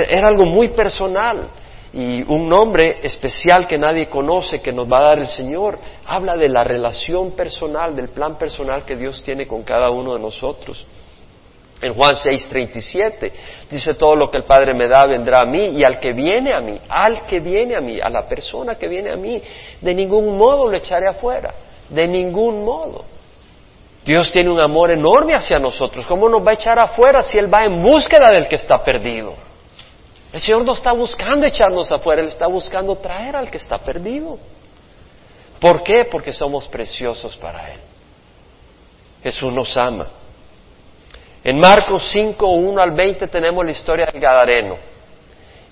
[0.10, 1.61] Era algo muy personal
[1.94, 5.78] y un nombre especial que nadie conoce que nos va a dar el Señor.
[6.06, 10.20] Habla de la relación personal, del plan personal que Dios tiene con cada uno de
[10.20, 10.86] nosotros.
[11.82, 13.32] En Juan 6:37
[13.70, 16.54] dice todo lo que el Padre me da vendrá a mí y al que viene
[16.54, 19.42] a mí, al que viene a mí, a la persona que viene a mí,
[19.82, 21.54] de ningún modo lo echaré afuera,
[21.90, 23.04] de ningún modo.
[24.06, 26.06] Dios tiene un amor enorme hacia nosotros.
[26.06, 29.51] ¿Cómo nos va a echar afuera si Él va en búsqueda del que está perdido?
[30.32, 34.40] El Señor no está buscando echarnos afuera, Él está buscando traer al que está perdido.
[35.60, 36.06] ¿Por qué?
[36.06, 37.80] Porque somos preciosos para Él.
[39.24, 40.08] Jesús nos ama.
[41.44, 44.78] En Marcos 5, 1 al 20 tenemos la historia del Gadareno.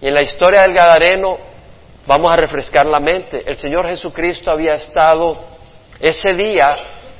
[0.02, 1.38] Y en la historia del Gadareno
[2.06, 3.44] vamos a refrescar la mente.
[3.46, 5.38] El Señor Jesucristo había estado,
[6.00, 6.66] ese día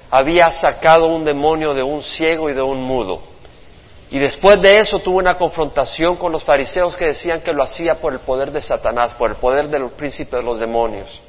[0.10, 3.22] había sacado un demonio de un ciego y de un mudo.
[4.12, 7.96] Y después de eso tuvo una confrontación con los fariseos que decían que lo hacía
[7.96, 11.22] por el poder de Satanás, por el poder del príncipe de los demonios.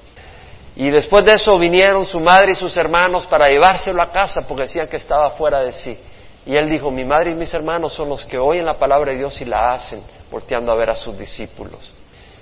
[0.77, 4.63] Y después de eso vinieron su madre y sus hermanos para llevárselo a casa porque
[4.63, 5.99] decían que estaba fuera de sí.
[6.47, 9.19] Y él dijo, mi madre y mis hermanos son los que oyen la palabra de
[9.19, 11.81] Dios y la hacen, volteando a ver a sus discípulos.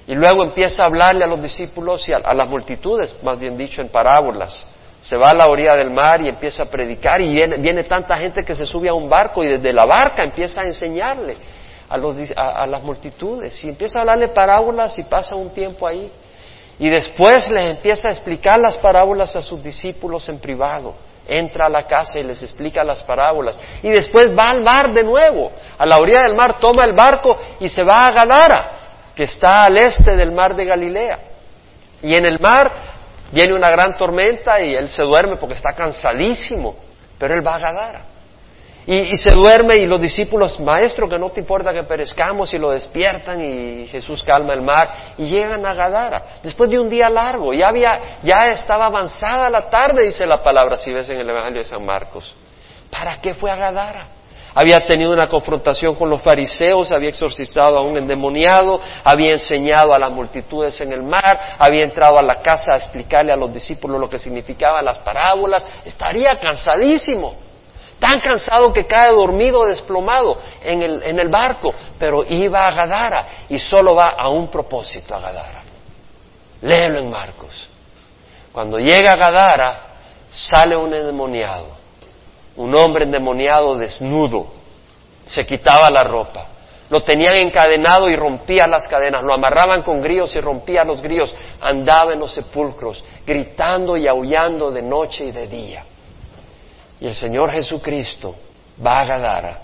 [0.06, 3.82] Y luego empieza a hablarle a los discípulos y a, las multitudes, más bien dicho,
[3.82, 4.64] en parábolas
[5.00, 8.44] se va a la orilla del mar y empieza a predicar y viene, tanta gente
[8.44, 11.36] que se sube a un barco y desde la barca empieza a enseñarle
[11.88, 16.10] a, los, a, las multitudes y empieza a hablarle parábolas y pasa un tiempo ahí.
[16.80, 20.94] Y después les empieza a explicar las parábolas a sus discípulos en privado.
[21.26, 23.58] Entra a la casa y les explica las parábolas.
[23.82, 25.50] Y después va al mar de nuevo.
[25.76, 28.70] A la orilla del mar toma el barco y se va a Gadara,
[29.14, 31.18] que está al este del mar de Galilea.
[32.00, 32.97] Y en el mar
[33.30, 36.76] Viene una gran tormenta y él se duerme porque está cansadísimo,
[37.18, 38.00] pero él va a Gadara.
[38.86, 42.70] Y, se duerme y los discípulos, maestro, que no te importa que perezcamos, y lo
[42.70, 46.24] despiertan y Jesús calma el mar y llegan a Gadara.
[46.42, 50.78] Después de un día largo, ya, había, ya estaba avanzada la tarde, dice la palabra,
[50.78, 52.34] si ves en el Evangelio de San Marcos.
[52.90, 54.08] ¿Para qué fue a Gadara?
[54.54, 59.98] Había tenido una confrontación con los fariseos, había exorcizado a un endemoniado, había enseñado a
[59.98, 64.00] las multitudes en el mar, había entrado a la casa a explicarle a los discípulos
[64.00, 67.34] lo que significaban las parábolas, estaría cansadísimo,
[67.98, 73.26] tan cansado que cae dormido, desplomado en el, en el barco, pero iba a Gadara
[73.48, 75.62] y solo va a un propósito a Gadara.
[76.62, 77.68] Léelo en Marcos.
[78.52, 79.80] Cuando llega a Gadara,
[80.30, 81.77] sale un endemoniado
[82.58, 84.48] un hombre endemoniado desnudo,
[85.24, 86.48] se quitaba la ropa,
[86.90, 91.32] lo tenían encadenado y rompía las cadenas, lo amarraban con grillos y rompía los grillos,
[91.60, 95.84] andaba en los sepulcros, gritando y aullando de noche y de día.
[97.00, 98.34] Y el Señor Jesucristo
[98.84, 99.60] va a Gadara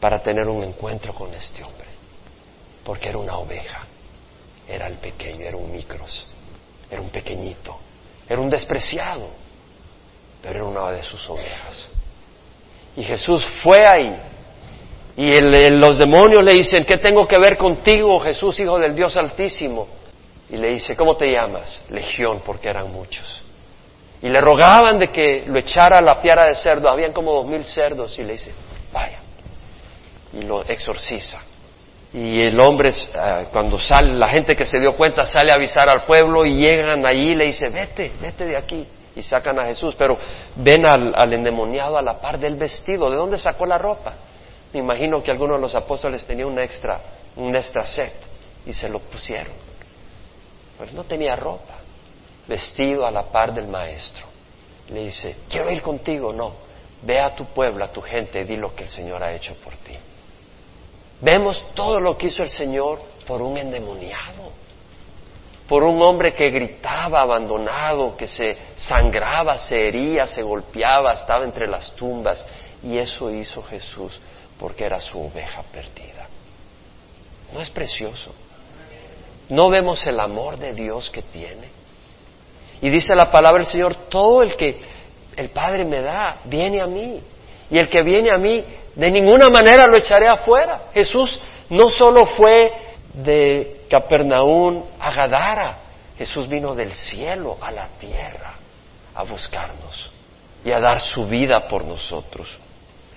[0.00, 1.86] para tener un encuentro con este hombre,
[2.82, 3.82] porque era una oveja,
[4.66, 6.26] era el pequeño, era un micros,
[6.90, 7.78] era un pequeñito,
[8.28, 9.28] era un despreciado,
[10.42, 11.88] pero era una de sus ovejas.
[12.96, 14.16] Y Jesús fue ahí.
[15.16, 19.86] Y los demonios le dicen, ¿qué tengo que ver contigo, Jesús, Hijo del Dios Altísimo?
[20.50, 21.82] Y le dice, ¿cómo te llamas?
[21.90, 23.42] Legión, porque eran muchos.
[24.22, 26.88] Y le rogaban de que lo echara a la piara de cerdo.
[26.88, 28.18] Habían como dos mil cerdos.
[28.18, 28.52] Y le dice,
[28.92, 29.20] vaya.
[30.32, 31.42] Y lo exorciza.
[32.12, 35.88] Y el hombre, ah, cuando sale, la gente que se dio cuenta sale a avisar
[35.88, 39.64] al pueblo y llegan allí y le dice, vete, vete de aquí y sacan a
[39.64, 40.18] Jesús, pero
[40.56, 43.10] ven al, endemoniado a la par del vestido.
[43.10, 44.14] ¿De dónde sacó la ropa?
[44.74, 47.00] Me imagino que alguno de los apóstoles tenía un extra,
[47.36, 48.14] un extra set
[48.66, 49.54] y se lo pusieron.
[50.78, 51.78] Pero no tenía ropa,
[52.46, 54.26] vestido a la par del maestro.
[54.90, 56.34] Le dice, quiero ir contigo.
[56.34, 56.52] No,
[57.00, 59.54] ve a tu pueblo, a tu gente y di lo que el Señor ha hecho
[59.64, 59.96] por ti.
[61.22, 64.65] Vemos todo lo que hizo el Señor por un endemoniado
[65.68, 71.66] por un hombre que gritaba abandonado, que se sangraba, se hería, se golpeaba, estaba entre
[71.66, 72.44] las tumbas.
[72.82, 74.20] Y eso hizo Jesús
[74.58, 76.28] porque era su oveja perdida.
[77.52, 78.32] ¿No es precioso?
[79.48, 81.68] ¿No vemos el amor de Dios que tiene?
[82.80, 84.80] Y dice la palabra del Señor, todo el que
[85.36, 87.20] el Padre me da, viene a mí.
[87.70, 90.84] Y el que viene a mí, de ninguna manera lo echaré afuera.
[90.94, 92.72] Jesús no solo fue
[93.16, 95.78] de Capernaún a Gadara.
[96.16, 98.54] Jesús vino del cielo a la tierra
[99.14, 100.10] a buscarnos
[100.64, 102.48] y a dar su vida por nosotros.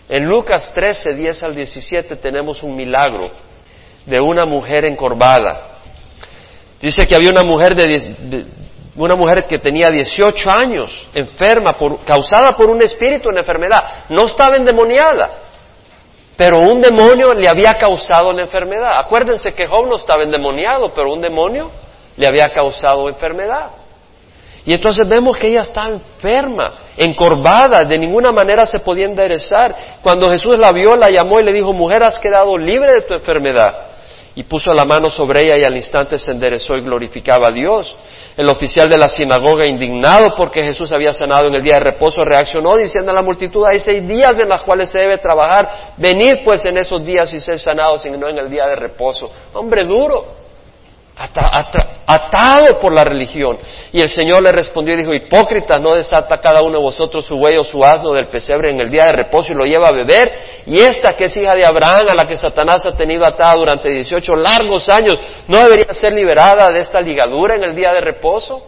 [0.07, 3.29] En Lucas 13, 10 al 17 tenemos un milagro
[4.05, 5.77] de una mujer encorvada.
[6.81, 8.45] Dice que había una mujer, de,
[8.95, 14.05] una mujer que tenía 18 años, enferma, por, causada por un espíritu en enfermedad.
[14.09, 15.48] No estaba endemoniada,
[16.39, 18.91] pero un demonio le había causado la enfermedad.
[18.97, 21.69] Acuérdense que Job no estaba endemoniado, pero un demonio
[22.15, 23.71] le había causado enfermedad.
[24.65, 29.75] Y entonces vemos que ella está enferma, encorvada, de ninguna manera se podía enderezar.
[30.01, 33.15] Cuando Jesús la vio, la llamó y le dijo, mujer, has quedado libre de tu
[33.15, 33.88] enfermedad.
[34.35, 37.95] Y puso la mano sobre ella y al instante se enderezó y glorificaba a Dios.
[38.37, 42.23] El oficial de la sinagoga, indignado porque Jesús había sanado en el día de reposo,
[42.23, 46.43] reaccionó diciendo a la multitud, hay seis días en los cuales se debe trabajar, venid
[46.45, 49.29] pues en esos días y ser sanados y no en el día de reposo.
[49.53, 50.38] Hombre duro
[51.19, 53.57] atado por la religión.
[53.91, 57.35] Y el Señor le respondió y dijo, hipócrita, no desata cada uno de vosotros su
[57.35, 59.91] buey o su asno del pesebre en el día de reposo y lo lleva a
[59.91, 60.31] beber.
[60.65, 63.89] Y esta que es hija de Abraham, a la que Satanás ha tenido atada durante
[63.89, 68.65] 18 largos años, ¿no debería ser liberada de esta ligadura en el día de reposo?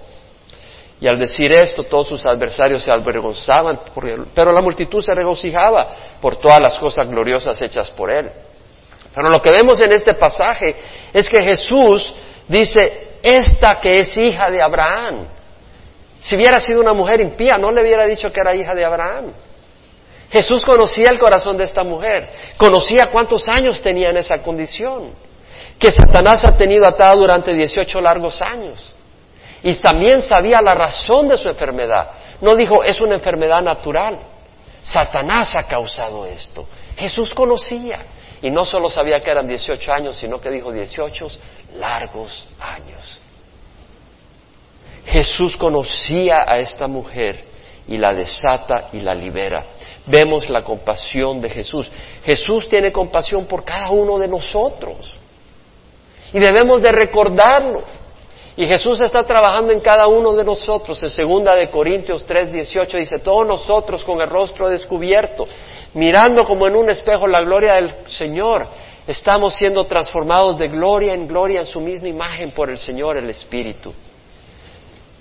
[1.00, 3.80] Y al decir esto, todos sus adversarios se avergonzaban,
[4.36, 5.88] pero la multitud se regocijaba
[6.22, 8.30] por todas las cosas gloriosas hechas por él.
[9.14, 10.76] Pero lo que vemos en este pasaje
[11.12, 12.14] es que Jesús
[12.52, 15.28] dice, esta que es hija de Abraham.
[16.20, 19.34] Si hubiera sido una mujer impía, no le hubiera dicho que era hija de Abraham.
[20.30, 25.12] Jesús conocía el corazón de esta mujer, conocía cuántos años tenía en esa condición,
[25.78, 28.96] que Satanás ha tenido atada durante 18 largos años.
[29.64, 32.12] Y también sabía la razón de su enfermedad.
[32.40, 34.20] No dijo, es una enfermedad natural.
[34.82, 36.66] Satanás ha causado esto.
[36.98, 38.00] Jesús conocía.
[38.42, 41.28] Y no solo sabía que eran 18 años, sino que dijo 18
[41.76, 43.20] largos años.
[45.06, 47.46] Jesús conocía a esta mujer
[47.88, 49.66] y la desata y la libera.
[50.06, 51.90] Vemos la compasión de Jesús.
[52.24, 55.16] Jesús tiene compasión por cada uno de nosotros.
[56.34, 57.84] Y debemos de recordarlo.
[58.56, 61.02] Y Jesús está trabajando en cada uno de nosotros.
[61.04, 65.48] En segunda de Corintios 3:18 dice, todos nosotros con el rostro descubierto,
[65.94, 68.68] mirando como en un espejo la gloria del Señor,
[69.08, 73.30] estamos siendo transformados de gloria en gloria en su misma imagen por el Señor, el
[73.30, 73.94] Espíritu.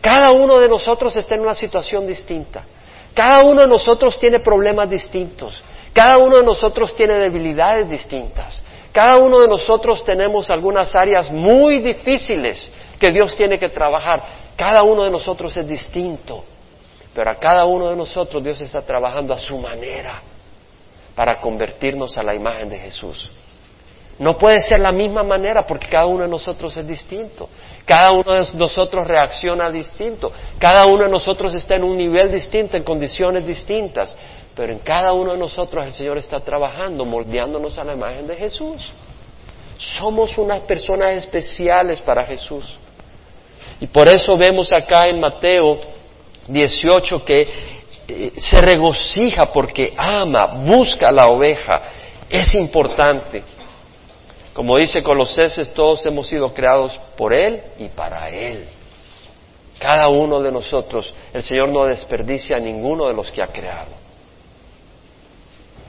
[0.01, 2.64] Cada uno de nosotros está en una situación distinta.
[3.14, 5.62] Cada uno de nosotros tiene problemas distintos.
[5.93, 8.62] Cada uno de nosotros tiene debilidades distintas.
[8.93, 14.23] Cada uno de nosotros tenemos algunas áreas muy difíciles que Dios tiene que trabajar.
[14.57, 16.45] Cada uno de nosotros es distinto.
[17.14, 20.23] Pero a cada uno de nosotros Dios está trabajando a su manera
[21.14, 23.31] para convertirnos a la imagen de Jesús.
[24.20, 27.48] No puede ser la misma manera porque cada uno de nosotros es distinto.
[27.87, 30.30] Cada uno de nosotros reacciona distinto.
[30.59, 34.14] Cada uno de nosotros está en un nivel distinto, en condiciones distintas.
[34.54, 38.37] Pero en cada uno de nosotros el Señor está trabajando, moldeándonos a la imagen de
[38.37, 38.92] Jesús.
[39.78, 42.78] Somos unas personas especiales para Jesús.
[43.80, 45.80] Y por eso vemos acá en Mateo
[46.46, 47.48] 18 que
[48.06, 51.80] eh, se regocija porque ama, busca la oveja.
[52.28, 53.60] Es importante.
[54.52, 58.66] Como dice Colosenses, todos hemos sido creados por Él y para Él.
[59.78, 63.92] Cada uno de nosotros, el Señor no desperdicia a ninguno de los que ha creado.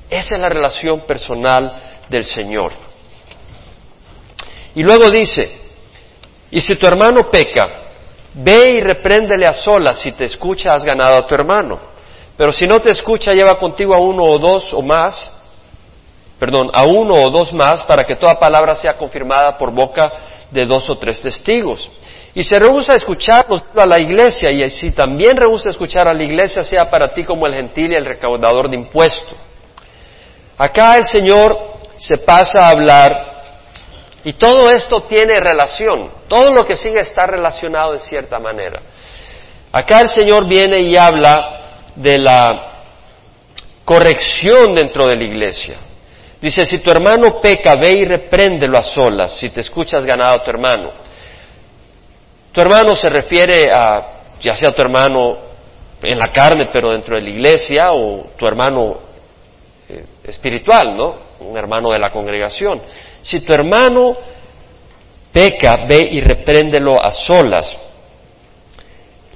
[0.09, 1.73] Esa es la relación personal
[2.07, 2.71] del Señor.
[4.75, 5.59] Y luego dice,
[6.51, 7.91] y si tu hermano peca,
[8.33, 11.79] ve y repréndele a solas, si te escucha has ganado a tu hermano.
[12.37, 15.40] Pero si no te escucha, lleva contigo a uno o dos o más
[16.41, 20.11] perdón, a uno o dos más para que toda palabra sea confirmada por boca
[20.49, 21.91] de dos o tres testigos.
[22.33, 26.15] Y se rehúsa a escucharnos a la iglesia, y si también rehúsa a escuchar a
[26.15, 29.35] la iglesia, sea para ti como el gentil y el recaudador de impuestos.
[30.57, 31.55] Acá el Señor
[31.97, 33.11] se pasa a hablar,
[34.23, 38.81] y todo esto tiene relación, todo lo que sigue está relacionado de cierta manera.
[39.71, 42.47] Acá el Señor viene y habla de la
[43.85, 45.90] corrección dentro de la iglesia.
[46.41, 50.43] Dice, si tu hermano peca, ve y repréndelo a solas, si te escuchas ganado a
[50.43, 50.91] tu hermano.
[52.51, 55.37] Tu hermano se refiere a, ya sea tu hermano
[56.01, 58.99] en la carne, pero dentro de la iglesia, o tu hermano
[59.87, 61.31] eh, espiritual, ¿no?
[61.41, 62.81] Un hermano de la congregación.
[63.21, 64.17] Si tu hermano
[65.31, 67.77] peca, ve y repréndelo a solas.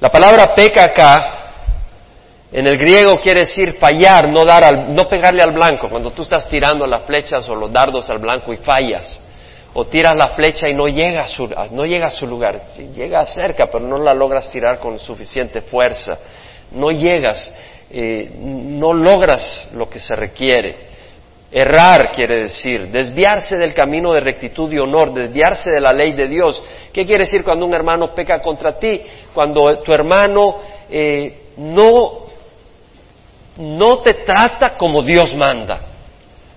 [0.00, 1.35] La palabra peca acá
[2.52, 5.88] en el griego quiere decir fallar, no, dar al, no pegarle al blanco.
[5.88, 9.20] Cuando tú estás tirando las flechas o los dardos al blanco y fallas,
[9.74, 13.24] o tiras la flecha y no llega a su, no llega a su lugar, llega
[13.24, 16.18] cerca, pero no la logras tirar con suficiente fuerza,
[16.72, 17.52] no llegas.
[17.90, 20.96] eh, no logras lo que se requiere.
[21.50, 26.26] Errar quiere decir desviarse del camino de rectitud y honor, desviarse de la ley de
[26.26, 26.60] Dios.
[26.92, 29.00] ¿Qué quiere decir cuando un hermano peca contra ti?
[29.32, 30.56] Cuando tu hermano
[30.90, 32.25] eh, no,
[33.58, 35.80] no te trata como Dios manda.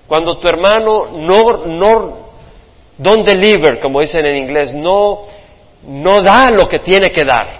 [0.07, 2.17] Cuando tu hermano no, no,
[2.97, 5.21] don't deliver, como dicen en inglés, no,
[5.83, 7.59] no da lo que tiene que dar.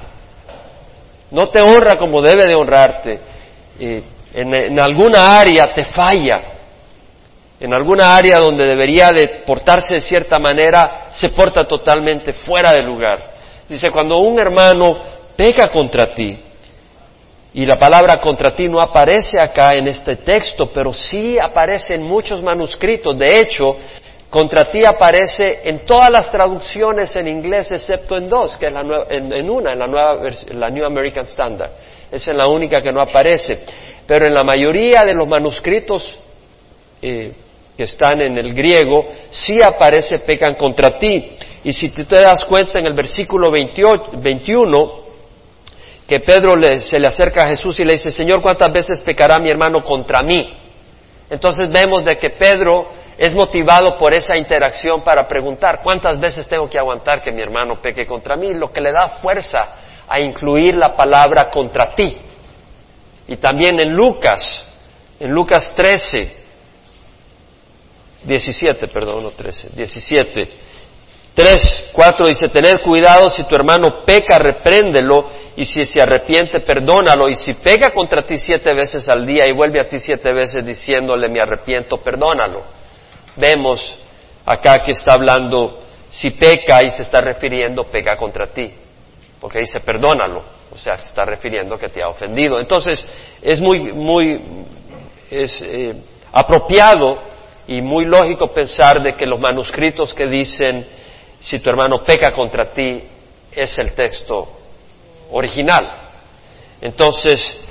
[1.32, 3.20] No te honra como debe de honrarte.
[4.34, 6.60] En alguna área te falla
[7.60, 12.82] en alguna área donde debería de portarse de cierta manera, se porta totalmente fuera de
[12.82, 13.34] lugar.
[13.68, 14.98] Dice, cuando un hermano
[15.36, 16.40] peca contra ti,
[17.54, 22.04] y la palabra contra ti no aparece acá en este texto, pero sí aparece en
[22.04, 23.18] muchos manuscritos.
[23.18, 23.76] De hecho,
[24.30, 28.82] contra ti aparece en todas las traducciones en inglés, excepto en dos, que es la
[29.10, 30.20] en, una, en la, nueva,
[30.52, 31.72] la New American Standard.
[32.12, 33.60] Esa es la única que no aparece.
[34.06, 36.20] Pero en la mayoría de los manuscritos
[37.02, 37.34] eh,
[37.76, 41.32] que están en el griego, sí aparece pecan contra ti.
[41.64, 45.09] Y si te das cuenta en el versículo 21,
[46.10, 49.51] que Pedro se le acerca a Jesús y le dice, Señor, ¿cuántas veces pecará mi
[49.51, 50.57] hermano contra mí?
[51.30, 56.68] Entonces vemos de que Pedro es motivado por esa interacción para preguntar, ¿cuántas veces tengo
[56.68, 58.55] que aguantar que mi hermano peque contra mí?
[58.55, 59.76] Lo que le da fuerza
[60.07, 62.18] a incluir la palabra contra ti.
[63.28, 64.41] Y también en Lucas,
[65.20, 66.38] en Lucas 13,
[68.24, 70.49] 17, perdón, no 13, 17.
[71.36, 75.30] 3, 4 dice, tened cuidado, si tu hermano peca, repréndelo,
[75.60, 79.51] y si se arrepiente, perdónalo, y si pega contra ti siete veces al día y
[79.51, 82.64] vuelve a ti siete veces diciéndole, me arrepiento, perdónalo.
[83.36, 83.99] Vemos
[84.45, 88.74] acá que está hablando, si peca y se está refiriendo, pega contra ti,
[89.41, 92.57] porque dice, perdónalo, o sea, se está refiriendo que te ha ofendido.
[92.57, 93.05] Entonces,
[93.41, 94.41] es muy, muy,
[95.30, 95.93] es eh,
[96.32, 97.20] apropiado
[97.68, 100.88] y muy lógico pensar de que los manuscritos que dicen
[101.38, 103.03] si tu hermano peca contra ti
[103.51, 104.59] es el texto
[105.32, 106.10] original.
[106.82, 107.62] Entonces,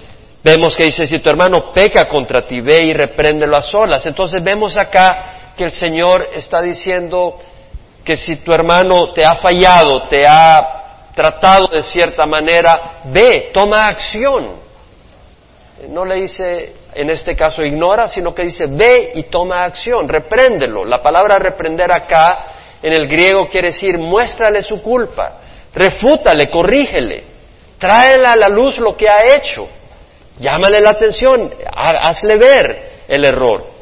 [0.43, 4.05] vemos que dice, si tu hermano peca contra ti, ve y repréndelo a solas.
[4.07, 7.39] Entonces vemos acá que el Señor está diciendo
[8.05, 13.85] que si tu hermano te ha fallado, te ha tratado de cierta manera, ve, toma
[13.85, 14.69] acción.
[15.89, 20.85] No le dice, en este caso ignora, sino que dice ve y toma acción, repréndelo.
[20.85, 25.39] La palabra reprender acá en el griego quiere decir muéstrale su culpa,
[25.75, 27.25] refútale, corrígele,
[27.79, 29.69] tráele a la luz lo que ha hecho,
[30.39, 33.79] llámale la atención, hazle ver el error.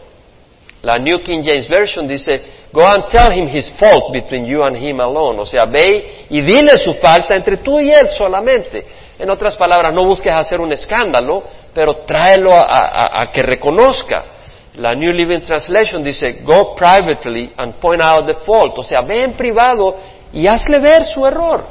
[0.83, 2.43] La New King James Version dice,
[2.73, 5.41] go and tell him his fault between you and him alone.
[5.41, 8.85] O sea, ve y dile su falta entre tú y él solamente.
[9.19, 11.43] En otras palabras, no busques hacer un escándalo,
[11.73, 14.25] pero tráelo a, que reconozca.
[14.75, 18.79] La New Living Translation dice, go privately and point out the fault.
[18.79, 19.97] O sea, ve en privado
[20.33, 21.65] y hazle ver su error.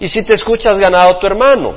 [0.00, 1.76] Y si te escuchas, ganado tu hermano.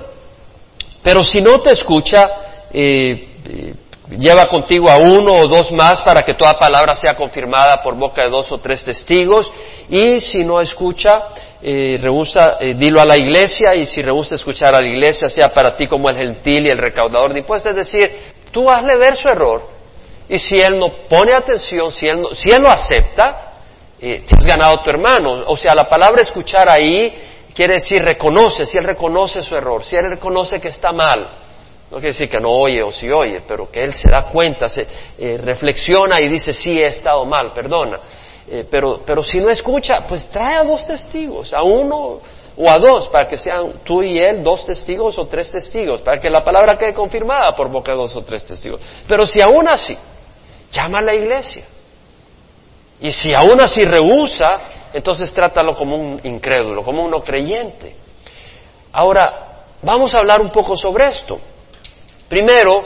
[1.03, 2.27] Pero si no te escucha,
[2.73, 3.73] eh, eh,
[4.17, 8.23] lleva contigo a uno o dos más para que toda palabra sea confirmada por boca
[8.23, 9.51] de dos o tres testigos.
[9.89, 11.11] Y si no escucha,
[11.61, 15.53] eh, rehúsa, eh, dilo a la iglesia y si rehúsa escuchar a la iglesia, sea
[15.53, 17.71] para ti como el gentil y el recaudador de impuestos.
[17.71, 18.11] Es decir,
[18.51, 19.61] tú hazle ver su error
[20.27, 23.53] y si él no pone atención, si él, él lo acepta,
[23.99, 25.43] te has ganado tu hermano.
[25.47, 27.13] O sea, la palabra escuchar ahí
[27.55, 31.41] quiere decir reconoce, si él reconoce su error, si él reconoce que está mal.
[31.89, 34.67] No quiere decir que no oye o si oye, pero que él se da cuenta,
[34.67, 34.85] se
[35.17, 37.99] eh, reflexiona y dice, sí, he estado mal, perdona.
[38.47, 42.19] Eh, pero, pero si no escucha, pues trae a dos testigos, a uno
[42.57, 46.19] o a dos, para que sean tú y él dos testigos o tres testigos, para
[46.19, 48.81] que la palabra quede confirmada por boca de dos o tres testigos.
[49.07, 49.97] Pero si aún así,
[50.71, 51.65] llama a la iglesia.
[52.99, 54.59] Y si aún así rehúsa,
[54.95, 57.93] entonces trátalo como un incrédulo, como un no creyente.
[58.93, 61.37] Ahora, vamos a hablar un poco sobre esto.
[62.29, 62.81] Primero,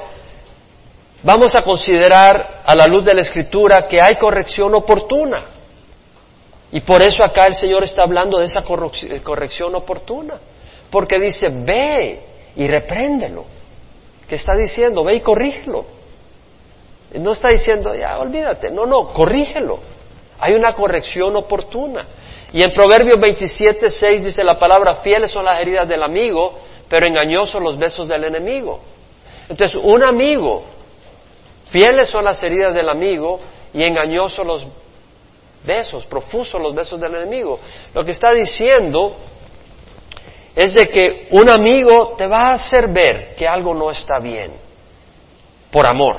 [1.22, 5.46] vamos a considerar a la luz de la escritura que hay corrección oportuna.
[6.72, 10.40] Y por eso acá el Señor está hablando de esa corrección oportuna.
[10.90, 12.24] Porque dice, ve
[12.56, 13.46] y repréndelo.
[14.28, 15.04] ¿Qué está diciendo?
[15.04, 15.86] Ve y corrígelo.
[17.14, 18.72] No está diciendo, ya, olvídate.
[18.72, 19.99] No, no, corrígelo.
[20.40, 22.06] Hay una corrección oportuna.
[22.52, 27.06] Y en Proverbios 27, 6 dice la palabra, fieles son las heridas del amigo, pero
[27.06, 28.80] engañosos los besos del enemigo.
[29.50, 30.66] Entonces, un amigo
[31.70, 33.40] Fieles son las heridas del amigo
[33.74, 34.66] y engañosos los
[35.64, 37.60] besos, profusos los besos del enemigo.
[37.94, 39.16] Lo que está diciendo
[40.56, 44.52] es de que un amigo te va a hacer ver que algo no está bien,
[45.72, 46.18] por amor.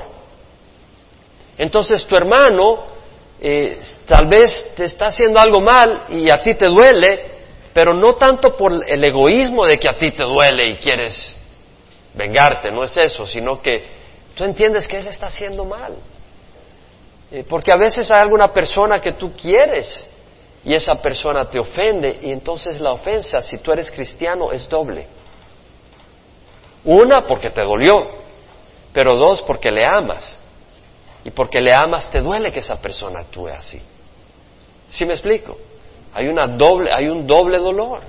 [1.59, 3.00] Entonces tu hermano
[3.43, 7.39] eh, tal vez te está haciendo algo mal y a ti te duele,
[7.73, 11.35] pero no tanto por el egoísmo de que a ti te duele y quieres
[12.13, 13.83] vengarte, no es eso, sino que
[14.35, 15.95] tú entiendes que él está haciendo mal.
[17.31, 20.07] Eh, porque a veces hay alguna persona que tú quieres
[20.65, 25.07] y esa persona te ofende y entonces la ofensa, si tú eres cristiano, es doble.
[26.85, 28.07] Una, porque te dolió,
[28.93, 30.40] pero dos, porque le amas.
[31.25, 33.81] Y porque le amas, te duele que esa persona actúe así.
[34.89, 35.59] ¿Sí me explico?
[36.15, 38.03] Hay, una doble, hay un doble dolor.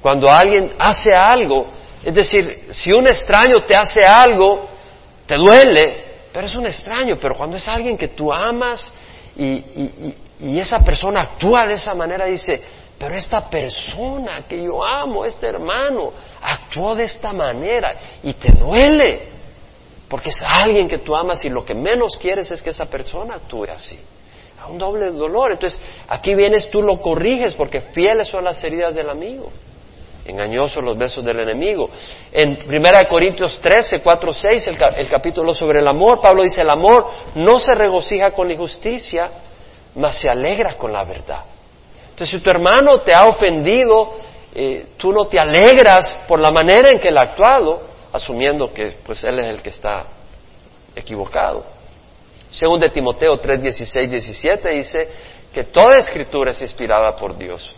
[0.00, 1.66] Cuando alguien hace algo,
[2.04, 4.66] es decir, si un extraño te hace algo,
[5.26, 8.92] te duele, pero es un extraño, pero cuando es alguien que tú amas
[9.36, 12.62] y, y esa persona actúa de esa manera, dice,
[12.98, 19.35] pero esta persona que yo amo, este hermano, actuó de esta manera y te duele,
[20.08, 23.34] porque es alguien que tú amas y lo que menos quieres es que esa persona
[23.34, 23.98] actúe así.
[24.60, 25.52] A un doble dolor.
[25.52, 25.78] Entonces,
[26.08, 29.50] aquí vienes, tú lo corriges porque fieles son las heridas del amigo.
[30.24, 31.90] Engañosos los besos del enemigo.
[32.32, 37.06] En 1 Corintios 13, 4, 6, el, capítulo sobre el amor, Pablo dice, el amor
[37.36, 39.30] no se regocija con la injusticia,
[39.96, 41.44] mas se alegra con la verdad.
[42.10, 44.14] Entonces, si tu hermano te ha ofendido,
[44.54, 48.96] eh, tú no te alegras por la manera en que él ha actuado, asumiendo que
[49.04, 50.06] pues él es el que está
[50.94, 51.64] equivocado.
[52.50, 55.08] Según de Timoteo 3, 16, 17 dice
[55.52, 57.74] que toda escritura es inspirada por Dios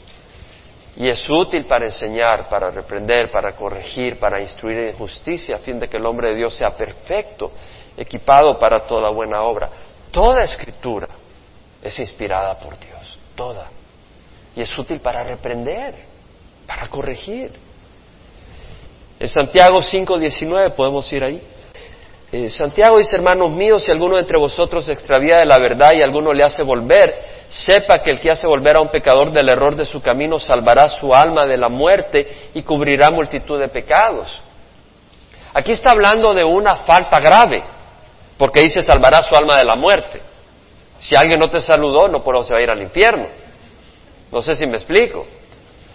[0.97, 5.79] y es útil para enseñar, para reprender, para corregir, para instruir en justicia, a fin
[5.79, 7.53] de que el hombre de Dios sea perfecto,
[7.97, 9.71] equipado para toda buena obra.
[10.11, 11.07] Toda escritura
[11.81, 13.71] es inspirada por Dios, toda.
[14.57, 15.95] Y es útil para reprender,
[16.67, 17.68] para corregir.
[19.19, 21.43] En Santiago 5.19 podemos ir ahí.
[22.31, 26.03] Eh, Santiago dice, hermanos míos, si alguno entre vosotros se extravía de la verdad y
[26.03, 27.15] alguno le hace volver,
[27.49, 30.89] sepa que el que hace volver a un pecador del error de su camino salvará
[30.89, 34.43] su alma de la muerte y cubrirá multitud de pecados.
[35.55, 37.65] Aquí está hablando de una falta grave,
[38.37, 40.21] porque dice salvará su alma de la muerte.
[40.99, 43.27] Si alguien no te saludó, no por eso se va a ir al infierno.
[44.31, 45.27] No sé si me explico.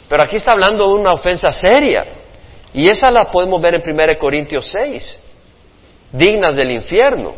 [0.10, 2.23] Pero aquí está hablando de una ofensa seria.
[2.74, 5.20] Y esa la podemos ver en 1 Corintios 6,
[6.12, 7.36] dignas del infierno.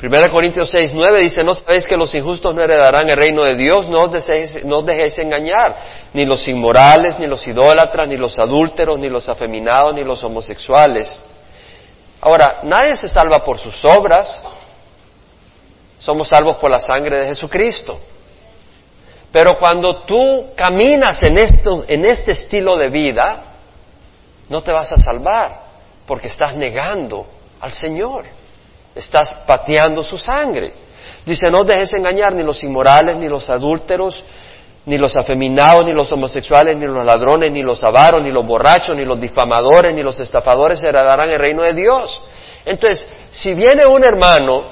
[0.00, 3.56] 1 Corintios 6, 9 dice, no sabéis que los injustos no heredarán el reino de
[3.56, 5.76] Dios, no os, dejéis, no os dejéis engañar,
[6.12, 11.20] ni los inmorales, ni los idólatras, ni los adúlteros, ni los afeminados, ni los homosexuales.
[12.20, 14.40] Ahora, nadie se salva por sus obras,
[15.98, 17.98] somos salvos por la sangre de Jesucristo.
[19.32, 23.53] Pero cuando tú caminas en, esto, en este estilo de vida,
[24.54, 25.62] no te vas a salvar
[26.06, 27.26] porque estás negando
[27.60, 28.24] al Señor.
[28.94, 30.72] Estás pateando su sangre.
[31.26, 34.22] Dice, no dejes engañar ni los inmorales, ni los adúlteros,
[34.86, 38.94] ni los afeminados, ni los homosexuales, ni los ladrones, ni los avaros, ni los borrachos,
[38.94, 42.22] ni los difamadores, ni los estafadores heredarán el reino de Dios.
[42.64, 44.68] Entonces, si viene un hermano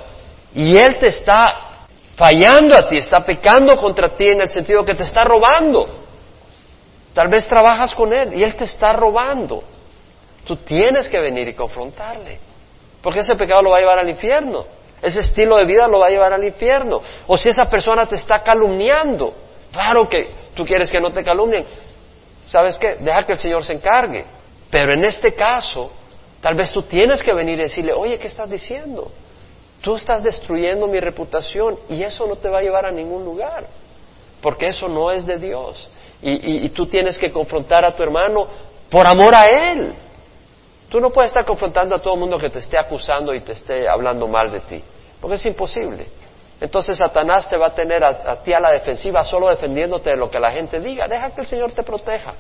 [0.54, 4.94] y él te está fallando a ti, está pecando contra ti en el sentido que
[4.94, 6.01] te está robando,
[7.14, 9.62] Tal vez trabajas con él y él te está robando.
[10.44, 12.38] Tú tienes que venir y confrontarle.
[13.02, 14.64] Porque ese pecado lo va a llevar al infierno.
[15.00, 17.02] Ese estilo de vida lo va a llevar al infierno.
[17.26, 19.34] O si esa persona te está calumniando.
[19.72, 21.66] Claro que tú quieres que no te calumnien.
[22.46, 22.96] ¿Sabes qué?
[22.96, 24.24] Deja que el Señor se encargue.
[24.70, 25.92] Pero en este caso,
[26.40, 29.10] tal vez tú tienes que venir y decirle, oye, ¿qué estás diciendo?
[29.82, 33.66] Tú estás destruyendo mi reputación y eso no te va a llevar a ningún lugar.
[34.40, 35.90] Porque eso no es de Dios
[36.22, 38.46] y, tú tienes que confrontar a tu hermano
[38.88, 39.92] por amor a él.
[40.88, 43.52] Tú no puedes estar confrontando a todo el mundo que te esté acusando y te
[43.52, 44.82] esté hablando mal de ti,
[45.20, 46.06] porque es imposible.
[46.60, 50.30] Entonces Satanás te va a tener a, ti a la defensiva solo defendiéndote de lo
[50.30, 51.08] que la gente diga.
[51.08, 52.34] Deja que el Señor te proteja.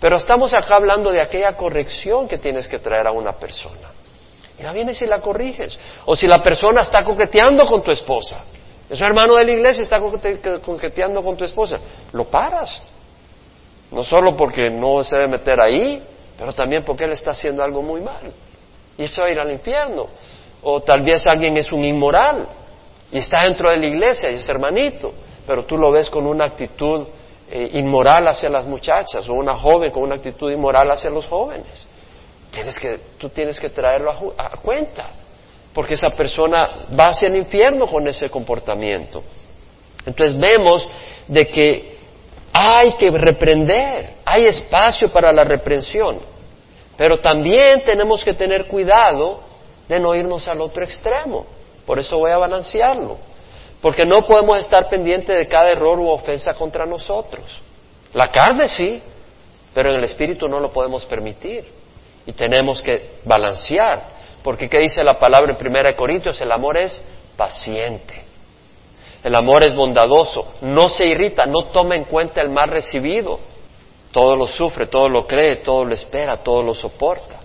[0.00, 3.90] Pero estamos acá hablando de aquella corrección que tienes que traer a una persona.
[4.58, 5.78] Y la vienes y la corriges.
[6.06, 8.42] O si la persona está coqueteando con tu esposa.
[8.88, 11.78] Es un hermano de la iglesia está coqueteando con tu esposa.
[12.12, 12.80] Lo paras.
[13.92, 16.02] No solo porque no se debe meter ahí,
[16.38, 18.32] pero también porque él está haciendo algo muy mal.
[18.96, 20.06] Y eso va a ir al infierno.
[20.62, 22.46] O tal vez alguien es un inmoral
[23.10, 25.12] y está dentro de la iglesia y es hermanito,
[25.46, 27.06] pero tú lo ves con una actitud
[27.50, 31.86] eh, inmoral hacia las muchachas o una joven con una actitud inmoral hacia los jóvenes.
[32.50, 35.10] Tienes que, tú tienes que traerlo a, a cuenta,
[35.74, 39.22] porque esa persona va hacia el infierno con ese comportamiento.
[40.06, 40.86] Entonces vemos
[41.28, 41.91] de que
[42.52, 46.20] hay que reprender, hay espacio para la reprensión,
[46.96, 49.40] pero también tenemos que tener cuidado
[49.88, 51.46] de no irnos al otro extremo.
[51.86, 53.18] Por eso voy a balancearlo,
[53.80, 57.60] porque no podemos estar pendientes de cada error u ofensa contra nosotros.
[58.12, 59.02] La carne sí,
[59.74, 61.64] pero en el espíritu no lo podemos permitir
[62.26, 64.04] y tenemos que balancear,
[64.42, 66.40] porque ¿qué dice la palabra en 1 Corintios?
[66.40, 67.02] El amor es
[67.36, 68.21] paciente.
[69.22, 73.38] El amor es bondadoso, no se irrita, no toma en cuenta el mal recibido.
[74.10, 77.40] Todo lo sufre, todo lo cree, todo lo espera, todo lo soporta.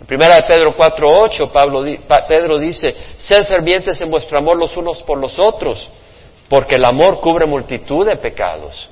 [0.00, 1.82] En primera de Pedro 4.8, Pablo,
[2.28, 5.88] Pedro dice, sed fervientes en vuestro amor los unos por los otros,
[6.48, 8.90] porque el amor cubre multitud de pecados.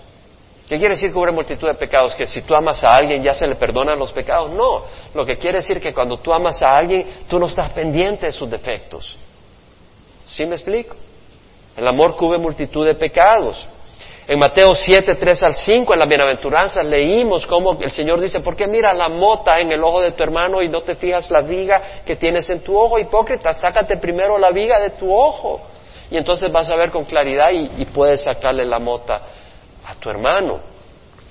[0.69, 2.15] ¿Qué quiere decir cubre multitud de pecados?
[2.15, 4.51] Que si tú amas a alguien ya se le perdonan los pecados.
[4.51, 4.83] No,
[5.13, 8.33] lo que quiere decir que cuando tú amas a alguien, tú no estás pendiente de
[8.33, 9.15] sus defectos.
[10.27, 10.97] ¿Sí me explico?
[11.77, 13.69] El amor cubre multitud de pecados.
[14.27, 18.57] En Mateo 7, 3 al 5, en la bienaventuranza, leímos cómo el Señor dice, ¿por
[18.57, 21.43] qué mira la mota en el ojo de tu hermano y no te fijas la
[21.43, 22.99] viga que tienes en tu ojo?
[22.99, 25.61] Hipócrita, sácate primero la viga de tu ojo.
[26.11, 29.21] Y entonces vas a ver con claridad y puedes sacarle la mota
[29.85, 30.74] a tu hermano.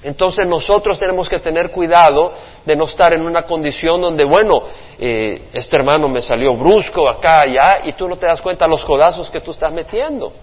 [0.03, 2.33] Entonces nosotros tenemos que tener cuidado
[2.65, 4.63] de no estar en una condición donde, bueno,
[4.99, 8.83] eh, este hermano me salió brusco acá, allá, y tú no te das cuenta los
[8.83, 10.33] codazos que tú estás metiendo.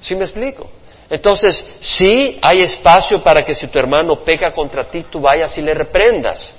[0.00, 0.68] ¿Sí me explico?
[1.10, 5.62] Entonces, sí hay espacio para que si tu hermano peca contra ti, tú vayas y
[5.62, 6.56] le reprendas.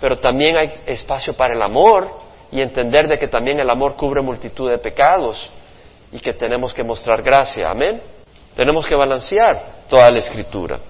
[0.00, 2.10] Pero también hay espacio para el amor
[2.50, 5.50] y entender de que también el amor cubre multitud de pecados
[6.10, 7.70] y que tenemos que mostrar gracia.
[7.70, 8.02] Amén.
[8.54, 10.80] Tenemos que balancear toda la escritura.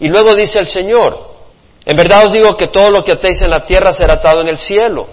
[0.00, 1.36] Y luego dice el Señor,
[1.84, 4.48] en verdad os digo que todo lo que atéis en la tierra será atado en
[4.48, 5.06] el cielo,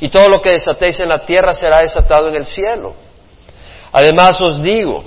[0.00, 2.94] y todo lo que desatéis en la tierra será desatado en el cielo.
[3.92, 5.04] Además os digo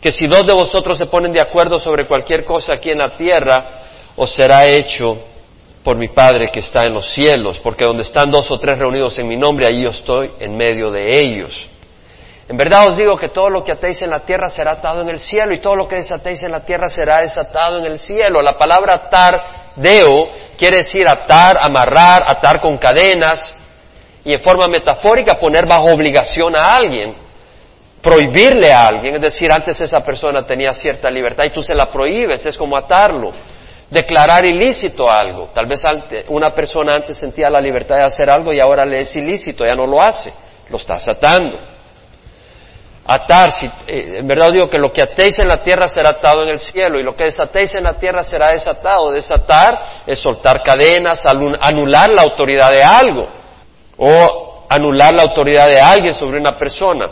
[0.00, 3.12] que si dos de vosotros se ponen de acuerdo sobre cualquier cosa aquí en la
[3.12, 3.82] tierra,
[4.16, 5.16] os será hecho
[5.84, 9.18] por mi Padre que está en los cielos, porque donde están dos o tres reunidos
[9.18, 11.68] en mi nombre, ahí yo estoy en medio de ellos.
[12.50, 15.08] En verdad os digo que todo lo que atéis en la tierra será atado en
[15.08, 18.42] el cielo y todo lo que desatéis en la tierra será desatado en el cielo.
[18.42, 20.28] La palabra atar, deo,
[20.58, 23.54] quiere decir atar, amarrar, atar con cadenas
[24.24, 27.14] y en forma metafórica poner bajo obligación a alguien,
[28.02, 31.86] prohibirle a alguien, es decir, antes esa persona tenía cierta libertad y tú se la
[31.86, 33.30] prohíbes, es como atarlo.
[33.88, 35.50] Declarar ilícito algo.
[35.54, 35.84] Tal vez
[36.26, 39.76] una persona antes sentía la libertad de hacer algo y ahora le es ilícito, ya
[39.76, 40.32] no lo hace,
[40.68, 41.69] lo estás atando
[43.14, 46.42] atar, si, eh, en verdad digo que lo que atéis en la tierra será atado
[46.44, 49.10] en el cielo y lo que desatéis en la tierra será desatado.
[49.10, 53.28] Desatar es soltar cadenas, anular la autoridad de algo
[53.96, 57.08] o anular la autoridad de alguien sobre una persona.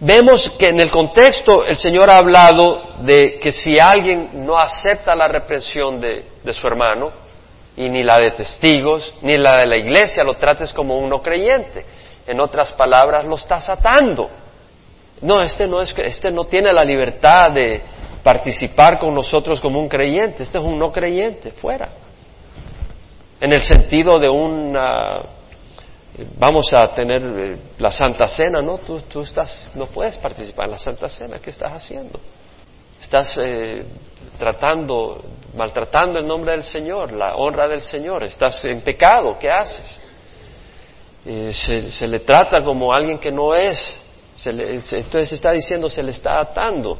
[0.00, 5.14] Vemos que en el contexto el Señor ha hablado de que si alguien no acepta
[5.14, 7.12] la reprensión de, de su hermano,
[7.76, 11.22] y ni la de testigos, ni la de la iglesia, lo trates como un no
[11.22, 11.86] creyente.
[12.26, 14.28] En otras palabras, lo estás atando.
[15.22, 17.82] No, este no, es, este no tiene la libertad de
[18.22, 21.90] participar con nosotros como un creyente, este es un no creyente, fuera.
[23.40, 25.22] En el sentido de una,
[26.38, 28.78] vamos a tener eh, la Santa Cena, ¿no?
[28.78, 32.18] Tú, tú estás, no puedes participar en la Santa Cena, ¿qué estás haciendo?
[33.00, 33.84] Estás eh,
[34.38, 35.22] tratando,
[35.54, 40.00] maltratando el nombre del Señor, la honra del Señor, estás en pecado, ¿qué haces?
[41.26, 43.99] Eh, se, se le trata como alguien que no es
[44.46, 46.98] entonces está diciendo, se le está atando.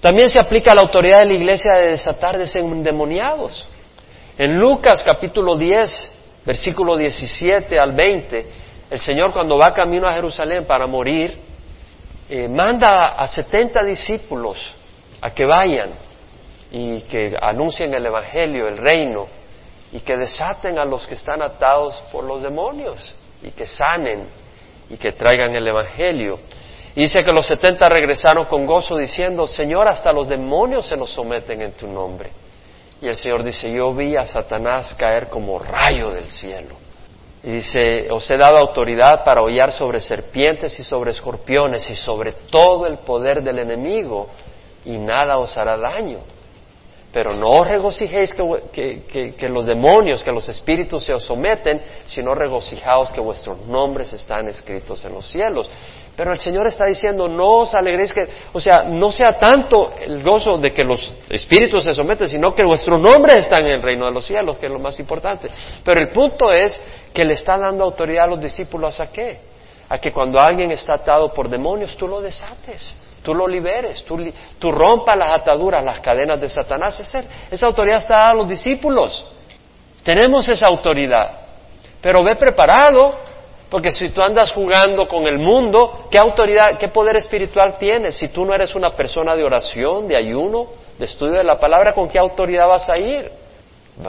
[0.00, 3.66] También se aplica a la autoridad de la iglesia de desatar desendemoniados.
[4.36, 6.12] En Lucas capítulo 10,
[6.46, 8.46] versículo 17 al 20,
[8.90, 11.38] el Señor cuando va camino a Jerusalén para morir,
[12.28, 14.74] eh, manda a 70 discípulos
[15.20, 15.90] a que vayan
[16.70, 19.26] y que anuncien el Evangelio, el reino,
[19.92, 24.26] y que desaten a los que están atados por los demonios y que sanen
[24.90, 26.40] y que traigan el Evangelio.
[26.94, 31.10] Y dice que los setenta regresaron con gozo diciendo, Señor, hasta los demonios se nos
[31.10, 32.30] someten en tu nombre.
[33.00, 36.74] Y el Señor dice, yo vi a Satanás caer como rayo del cielo.
[37.42, 42.32] Y dice, os he dado autoridad para hollar sobre serpientes y sobre escorpiones y sobre
[42.32, 44.28] todo el poder del enemigo
[44.84, 46.18] y nada os hará daño.
[47.12, 53.20] Pero no regocijéis que, los demonios, que los espíritus se os someten, sino regocijaos que
[53.20, 55.70] vuestros nombres están escritos en los cielos.
[56.14, 60.22] Pero el Señor está diciendo, no os alegréis que, o sea, no sea tanto el
[60.22, 64.04] gozo de que los espíritus se someten, sino que vuestros nombres están en el reino
[64.04, 65.48] de los cielos, que es lo más importante.
[65.84, 66.78] Pero el punto es
[67.14, 69.48] que le está dando autoridad a los discípulos a qué?
[69.88, 72.94] a que cuando alguien está atado por demonios, tú lo desates,
[73.28, 74.16] tú lo liberes, tú,
[74.58, 76.98] tú rompas las ataduras, las cadenas de Satanás.
[76.98, 79.22] Esa, esa autoridad está a los discípulos.
[80.02, 81.40] Tenemos esa autoridad.
[82.00, 83.18] Pero ve preparado,
[83.68, 88.16] porque si tú andas jugando con el mundo, ¿qué autoridad, qué poder espiritual tienes?
[88.16, 90.68] Si tú no eres una persona de oración, de ayuno,
[90.98, 93.30] de estudio de la palabra, ¿con qué autoridad vas a ir?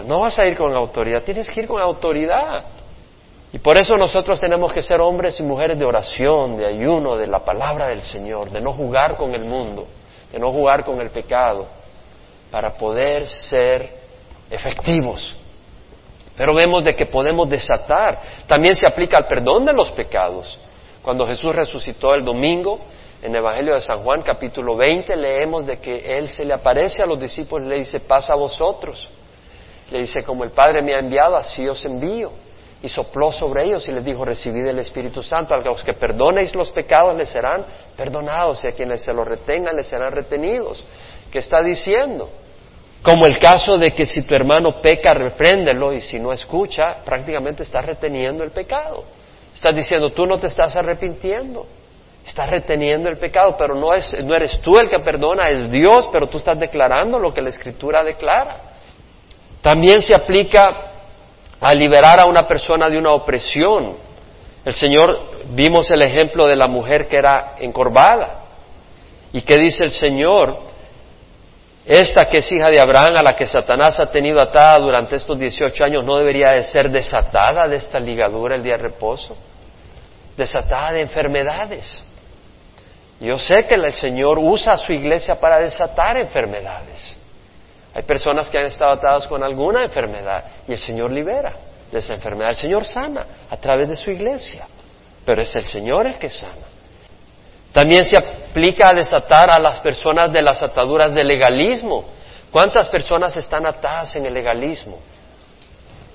[0.08, 2.64] No vas a ir con autoridad, tienes que ir con autoridad.
[3.52, 7.28] Y por eso nosotros tenemos que ser hombres y mujeres de oración, de ayuno, de
[7.28, 9.88] la palabra del Señor, de no jugar con el mundo,
[10.32, 11.66] de no jugar con el pecado,
[12.52, 13.90] para poder ser
[14.50, 15.36] efectivos
[16.40, 18.18] pero vemos de que podemos desatar.
[18.48, 20.58] También se aplica al perdón de los pecados.
[21.02, 22.80] Cuando Jesús resucitó el domingo,
[23.22, 27.04] en el Evangelio de San Juan, capítulo 20, leemos de que Él se le aparece
[27.04, 29.06] a los discípulos y le dice, pasa a vosotros.
[29.92, 32.32] Le dice, como el Padre me ha enviado, así os envío.
[32.82, 35.54] Y sopló sobre ellos y les dijo, recibid el Espíritu Santo.
[35.54, 37.66] A los que perdonéis los pecados les serán
[37.98, 40.86] perdonados y a quienes se los retengan les serán retenidos.
[41.30, 42.30] ¿Qué está diciendo?
[43.02, 47.64] Como el caso de que si tu hermano peca, repréndelo y si no escucha, prácticamente
[47.64, 49.04] estás reteniendo el pecado.
[49.54, 51.66] Estás diciendo, tú no te estás arrepintiendo,
[52.26, 56.10] estás reteniendo el pecado, pero no, es, no eres tú el que perdona, es Dios,
[56.12, 58.58] pero tú estás declarando lo que la Escritura declara.
[59.62, 60.89] También se aplica
[61.60, 63.98] a liberar a una persona de una opresión.
[64.64, 68.44] El Señor, vimos el ejemplo de la mujer que era encorvada.
[69.34, 70.70] ¿Y qué dice el Señor?
[71.86, 75.40] Esta que es hija de Abraham, a la que Satanás ha tenido atada durante estos
[75.40, 79.36] 18 años, ¿no debería de ser desatada de esta ligadura el día de reposo?
[80.38, 82.06] Desatada de enfermedades.
[83.20, 87.19] Yo sé que el Señor usa a su iglesia para desatar enfermedades.
[88.00, 91.54] Hay personas que han estado atadas con alguna enfermedad y el Señor libera
[91.92, 92.52] de esa enfermedad.
[92.52, 94.66] El Señor sana a través de su iglesia,
[95.26, 96.66] pero es el Señor el que sana.
[97.74, 102.06] También se aplica a desatar a las personas de las ataduras del legalismo.
[102.50, 105.00] ¿Cuántas personas están atadas en el legalismo?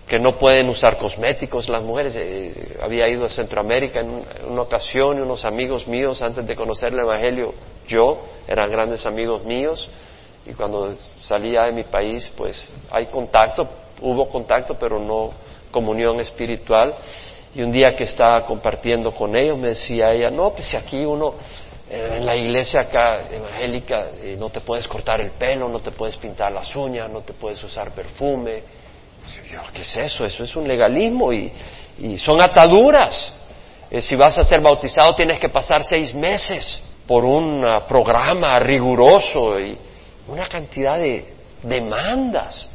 [0.08, 2.16] Que no pueden usar cosméticos las mujeres.
[2.16, 6.94] Eh, había ido a Centroamérica en, una ocasión y unos amigos míos, antes de conocer
[6.94, 7.52] el Evangelio,
[7.86, 9.90] yo, eran grandes amigos míos,
[10.46, 13.66] y cuando salía de mi país, pues hay contacto,
[14.02, 15.32] hubo contacto, pero no
[15.70, 16.94] comunión espiritual.
[17.54, 21.04] Y un día que estaba compartiendo con ellos me decía ella, no, pues si aquí
[21.04, 21.34] uno,
[21.88, 25.92] eh, en la iglesia acá evangélica, eh, no te puedes cortar el pelo, no te
[25.92, 28.62] puedes pintar las uñas, no te puedes usar perfume.
[29.72, 30.24] ¿Qué es eso?
[30.24, 31.50] Eso es un legalismo y,
[32.18, 33.32] son ataduras.
[33.90, 39.60] Eh, si vas a ser bautizado tienes que pasar seis meses por un programa riguroso
[39.60, 39.78] y
[40.28, 42.70] una cantidad de demandas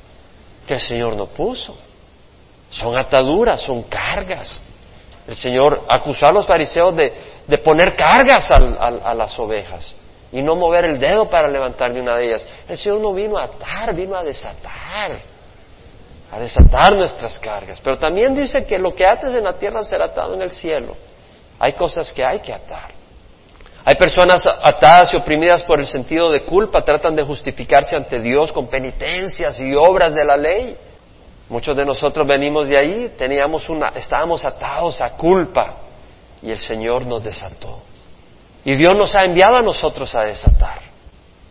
[0.67, 1.77] que el Señor no puso.
[2.69, 4.59] Son ataduras, son cargas.
[5.27, 9.95] El Señor acusó a los fariseos de, poner cargas a las ovejas
[10.31, 12.47] y no mover el dedo para levantar ni una de ellas.
[12.67, 15.19] El Señor no vino a atar, vino a desatar,
[16.31, 17.79] a desatar nuestras cargas.
[17.83, 20.95] Pero también dice que lo que ates en la tierra será atado en el cielo.
[21.57, 22.98] Hay cosas que hay que atar.
[23.89, 28.51] Hay personas atadas y oprimidas por el sentido de culpa, tratan de justificarse ante Dios
[28.51, 30.77] con penitencias y obras de la ley.
[31.49, 35.73] Muchos de nosotros venimos de ahí, teníamos una, estábamos atados a culpa
[36.39, 37.81] y el Señor nos desató.
[38.63, 40.81] Y Dios nos ha enviado a nosotros a desatar.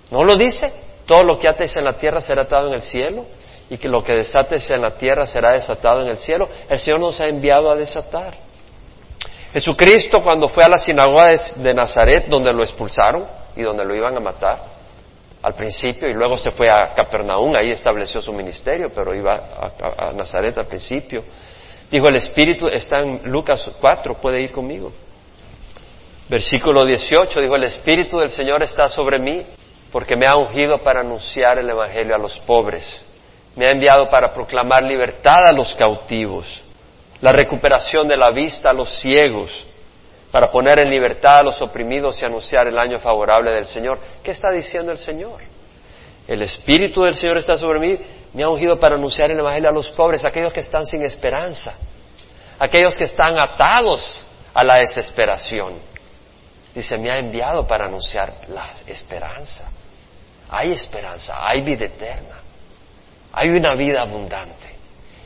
[0.09, 0.73] ¿No lo dice?
[1.07, 3.27] Todo lo que ates en la tierra será atado en el cielo
[3.69, 6.49] y que lo que desates en la tierra será desatado en el cielo.
[6.69, 8.48] El Señor nos ha enviado a desatar.
[9.59, 14.17] Jesucristo cuando fue a la sinagoga de Nazaret donde lo expulsaron y donde lo iban
[14.17, 14.63] a matar,
[15.43, 19.35] al principio y luego se fue a Capernaum, ahí estableció su ministerio, pero iba
[19.99, 21.25] a, Nazaret al principio.
[21.91, 24.93] Dijo, el Espíritu está en Lucas 4, puede ir conmigo.
[26.29, 29.43] Versículo 18, dijo, el Espíritu del Señor está sobre mí
[29.91, 33.05] porque me ha ungido para anunciar el Evangelio a los pobres.
[33.57, 36.63] Me ha enviado para proclamar libertad a los cautivos,
[37.21, 39.67] la recuperación de la vista a los ciegos,
[40.31, 43.99] para poner en libertad a los oprimidos y anunciar el año favorable del Señor.
[44.23, 45.41] ¿Qué está diciendo el Señor?
[46.27, 47.99] El Espíritu del Señor está sobre mí,
[48.35, 51.75] me ha ungido para anunciar el Evangelio a los pobres, aquellos que están sin esperanza,
[52.59, 55.75] aquellos que están atados a la desesperación.
[56.75, 59.71] Dice, me ha enviado para anunciar la esperanza.
[60.51, 62.41] Hay esperanza, hay vida eterna,
[63.33, 64.78] hay una vida abundante.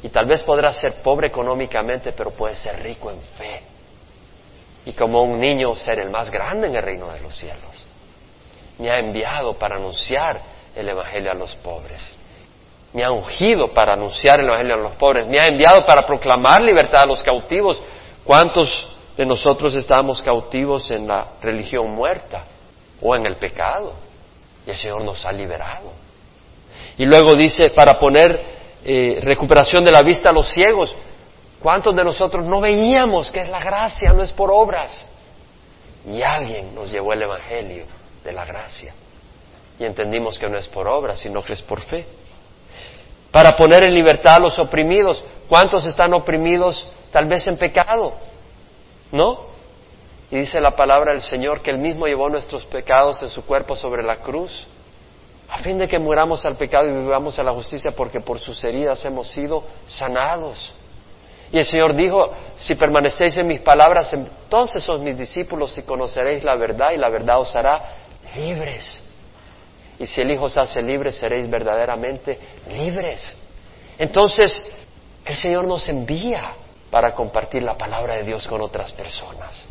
[0.03, 3.63] Y tal vez podrás ser pobre económicamente, pero puedes ser rico en fe
[4.85, 7.87] y como un niño ser el más grande en el reino de los cielos.
[8.79, 10.41] Me ha enviado para anunciar
[10.75, 12.17] el Evangelio a los pobres.
[12.93, 15.27] Me ha ungido para anunciar el Evangelio a los pobres.
[15.27, 17.81] Me ha enviado para proclamar libertad a los cautivos.
[18.25, 22.45] ¿Cuántos de nosotros estábamos cautivos en la religión muerta
[23.01, 23.95] o en el pecado.
[24.67, 25.93] Y el Señor nos ha liberado.
[26.97, 30.97] Y luego dice, para poner eh, recuperación de la vista a los ciegos,
[31.61, 35.07] ¿cuántos de nosotros no veíamos que es la gracia, no es por obras?
[36.07, 37.85] Y alguien nos llevó el Evangelio
[38.25, 38.95] de la gracia.
[39.79, 42.07] Y entendimos que no es por obras, sino que es por fe.
[43.31, 48.15] Para poner en libertad a los oprimidos, ¿cuántos están oprimidos tal vez en pecado?
[49.11, 49.53] ¿No?
[50.31, 53.77] Y dice la palabra del Señor que Él mismo llevó nuestros pecados en su cuerpo
[53.77, 54.67] sobre la cruz,
[55.53, 58.65] a fin de que muramos al pecado y vivamos a la justicia, porque por sus
[58.65, 60.75] heridas hemos sido sanados.
[61.53, 66.43] Y el Señor dijo, si permanecéis en mis palabras, entonces sois mis discípulos y conoceréis
[66.43, 67.83] la verdad y la verdad os hará
[68.35, 69.05] libres.
[69.99, 72.39] Y si el Hijo os hace libres, seréis verdaderamente
[72.71, 73.37] libres.
[73.99, 74.73] Entonces,
[75.23, 76.55] el Señor nos envía
[76.91, 79.69] para compartir la palabra de Dios con otras personas.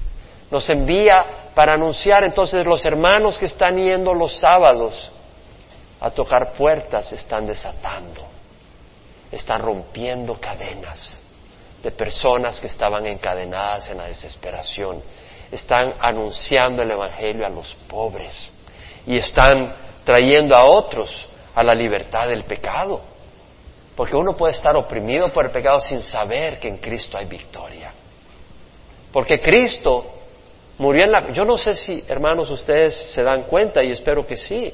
[0.51, 5.11] Nos envía para anunciar entonces los hermanos que están yendo los sábados
[6.01, 8.27] a tocar puertas están desatando,
[9.31, 11.21] están rompiendo cadenas
[11.81, 15.01] de personas que estaban encadenadas en la desesperación,
[15.51, 18.51] están anunciando el Evangelio a los pobres
[19.05, 23.01] y están trayendo a otros a la libertad del pecado.
[23.95, 27.93] Porque uno puede estar oprimido por el pecado sin saber que en Cristo hay victoria.
[29.11, 30.05] Porque Cristo
[30.77, 31.29] murió en la...
[31.31, 34.73] Yo no sé si, hermanos, ustedes se dan cuenta y espero que sí.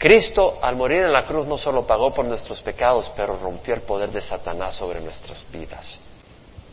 [0.00, 3.82] Cristo al morir en la cruz no solo pagó por nuestros pecados, pero rompió el
[3.82, 5.98] poder de Satanás sobre nuestras vidas.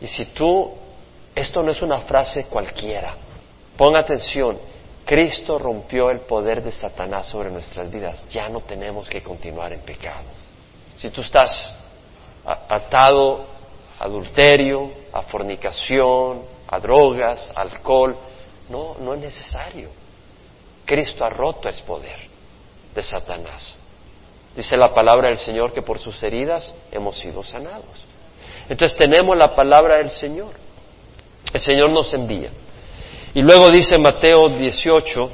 [0.00, 0.72] Y si tú,
[1.34, 3.14] esto no es una frase cualquiera,
[3.76, 4.58] pon atención,
[5.04, 9.80] Cristo rompió el poder de Satanás sobre nuestras vidas, ya no tenemos que continuar en
[9.80, 10.30] pecado.
[10.96, 11.70] Si tú estás
[12.46, 13.44] atado
[13.98, 18.16] a adulterio, a fornicación, a drogas, alcohol,
[18.70, 19.90] no, no es necesario.
[20.86, 22.27] Cristo ha roto ese poder
[22.98, 23.78] de Satanás.
[24.56, 28.04] Dice la palabra del Señor que por sus heridas hemos sido sanados.
[28.68, 30.50] Entonces tenemos la palabra del Señor.
[31.52, 32.50] El Señor nos envía.
[33.34, 35.30] Y luego dice Mateo 18,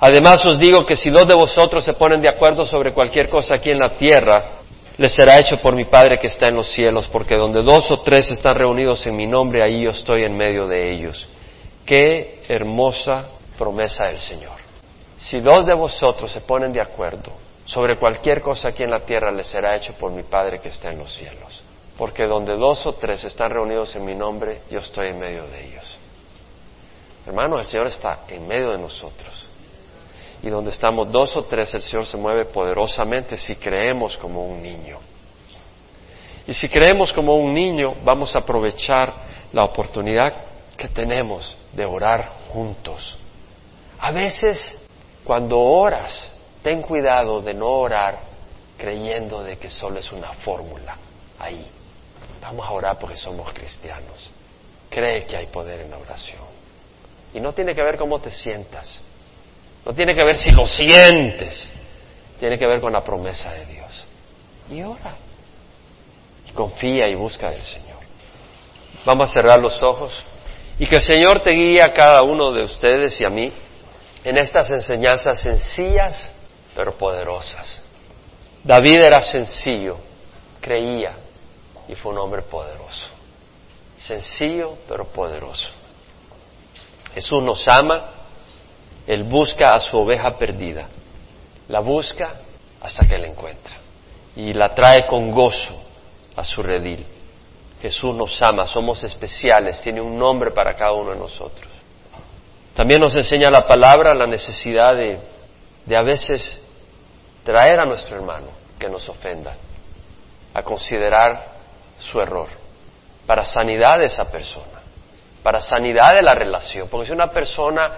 [0.00, 3.56] además os digo que si dos de vosotros se ponen de acuerdo sobre cualquier cosa
[3.56, 4.52] aquí en la tierra,
[4.96, 8.00] les será hecho por mi Padre que está en los cielos, porque donde dos o
[8.00, 11.28] tres están reunidos en mi nombre, ahí yo estoy en medio de ellos.
[11.84, 13.26] Qué hermosa
[13.58, 14.55] promesa del Señor.
[15.18, 17.32] Si dos de vosotros se ponen de acuerdo
[17.64, 20.90] sobre cualquier cosa aquí en la tierra, les será hecho por mi Padre que está
[20.90, 21.62] en los cielos.
[21.96, 25.66] Porque donde dos o tres están reunidos en mi nombre, yo estoy en medio de
[25.66, 25.98] ellos.
[27.26, 29.46] Hermano, el Señor está en medio de nosotros
[30.42, 34.62] y donde estamos dos o tres, el Señor se mueve poderosamente si creemos como un
[34.62, 34.98] niño.
[36.46, 39.12] Y si creemos como un niño, vamos a aprovechar
[39.52, 40.32] la oportunidad
[40.76, 43.18] que tenemos de orar juntos.
[43.98, 44.78] A veces,
[45.26, 46.30] cuando oras,
[46.62, 48.20] ten cuidado de no orar
[48.78, 50.96] creyendo de que solo es una fórmula
[51.40, 51.66] ahí.
[52.40, 54.30] Vamos a orar porque somos cristianos.
[54.88, 56.38] Cree que hay poder en la oración.
[57.34, 59.02] Y no tiene que ver cómo te sientas.
[59.84, 61.72] No tiene que ver si lo sientes,
[62.38, 64.04] tiene que ver con la promesa de Dios.
[64.70, 65.16] Y ora.
[66.48, 67.98] Y confía y busca del Señor.
[69.04, 70.22] Vamos a cerrar los ojos
[70.78, 73.52] y que el Señor te guíe a cada uno de ustedes y a mí
[74.28, 76.32] en estas enseñanzas sencillas
[76.74, 77.82] pero poderosas.
[78.62, 79.96] David era sencillo,
[80.60, 81.16] creía
[81.88, 83.08] y fue un hombre poderoso.
[83.96, 85.70] Sencillo pero poderoso.
[87.14, 88.10] Jesús nos ama
[89.06, 90.88] él busca a su oveja perdida,
[91.68, 92.40] la busca
[92.80, 93.74] hasta que la encuentra
[94.34, 95.80] y la trae con gozo
[96.34, 97.06] a su redil.
[97.80, 101.70] Jesús nos ama, somos especiales, tiene un nombre para cada uno de nosotros.
[102.76, 105.18] También nos enseña la palabra la necesidad de,
[105.86, 106.60] de a veces
[107.42, 108.48] traer a nuestro hermano
[108.78, 109.56] que nos ofenda,
[110.52, 111.56] a considerar
[111.98, 112.48] su error,
[113.26, 114.80] para sanidad de esa persona,
[115.42, 117.92] para sanidad de la relación, porque si una persona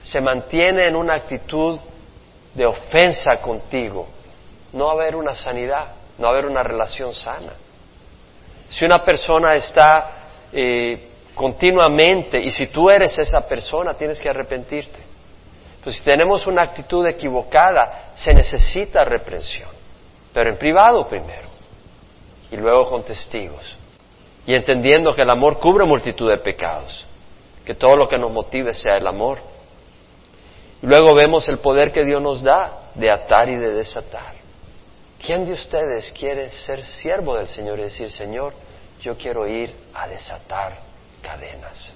[0.00, 1.80] se mantiene en una actitud
[2.54, 4.06] de ofensa contigo,
[4.72, 5.86] no va a haber una sanidad,
[6.16, 7.54] no va a haber una relación sana.
[8.68, 10.10] Si una persona está
[10.52, 14.98] eh, continuamente, y si tú eres esa persona, tienes que arrepentirte.
[15.84, 19.68] Pues si tenemos una actitud equivocada, se necesita reprensión,
[20.32, 21.46] pero en privado primero,
[22.50, 23.76] y luego con testigos,
[24.44, 27.06] y entendiendo que el amor cubre multitud de pecados,
[27.64, 29.38] que todo lo que nos motive sea el amor
[30.82, 34.34] Luego vemos el poder que Dios nos da de atar y de desatar.
[35.24, 38.52] ¿Quién de ustedes quiere ser siervo del Señor y decir, Señor,
[39.00, 40.85] yo quiero ir a desatar
[41.26, 41.92] cadenas?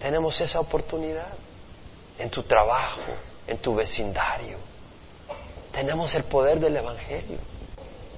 [0.00, 1.28] Tenemos esa oportunidad
[2.18, 3.00] en tu trabajo,
[3.46, 4.58] en tu vecindario.
[5.72, 7.38] Tenemos el poder del Evangelio.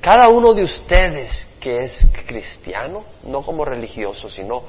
[0.01, 4.63] Cada uno de ustedes que es cristiano, no como religioso, sino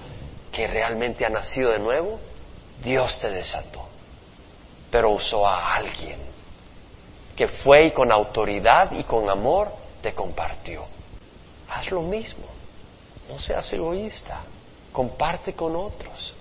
[0.52, 2.20] que realmente ha nacido de nuevo,
[2.84, 3.86] Dios te desató.
[4.90, 6.20] Pero usó a alguien
[7.36, 10.84] que fue y con autoridad y con amor te compartió.
[11.70, 12.46] Haz lo mismo.
[13.30, 14.42] No seas egoísta.
[14.92, 16.34] Comparte con otros.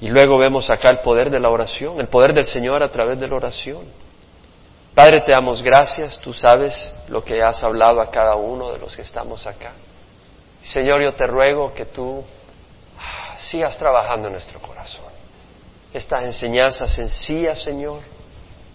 [0.00, 3.18] Y luego vemos acá el poder de la oración, el poder del Señor a través
[3.18, 3.84] de la oración.
[4.94, 8.94] Padre, te damos gracias, tú sabes lo que has hablado a cada uno de los
[8.94, 9.72] que estamos acá.
[10.62, 12.24] Señor, yo te ruego que tú
[12.98, 15.12] ah, sigas trabajando en nuestro corazón.
[15.92, 18.00] Estas enseñanzas sencillas, Señor,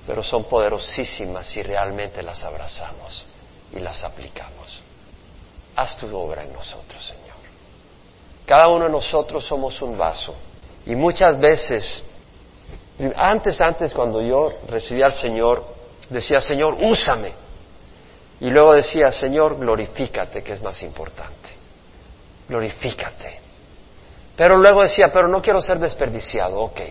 [0.05, 3.25] pero son poderosísimas si realmente las abrazamos
[3.73, 4.81] y las aplicamos.
[5.75, 7.28] Haz tu obra en nosotros, Señor.
[8.49, 10.33] Cada uno de nosotros somos un vaso
[10.83, 12.01] y muchas veces,
[13.15, 15.63] antes, antes, cuando yo recibí al Señor,
[16.09, 17.31] decía, Señor, úsame.
[18.39, 21.47] Y luego decía, Señor, glorifícate, que es más importante.
[22.47, 23.39] Glorifícate.
[24.35, 26.81] Pero luego decía, pero no quiero ser desperdiciado, ok.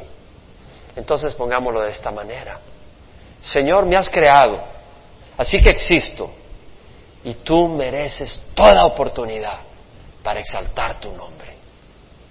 [0.94, 2.60] Entonces pongámoslo de esta manera.
[3.42, 4.62] Señor, me has creado,
[5.36, 6.30] así que existo,
[7.24, 9.58] y tú mereces toda oportunidad
[10.22, 11.37] para exaltar tu nombre.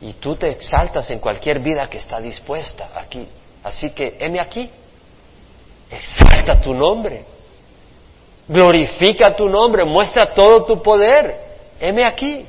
[0.01, 3.27] Y tú te exaltas en cualquier vida que está dispuesta aquí.
[3.63, 4.69] Así que, heme aquí,
[5.89, 7.25] exalta tu nombre,
[8.47, 11.47] glorifica tu nombre, muestra todo tu poder.
[11.79, 12.45] Heme aquí,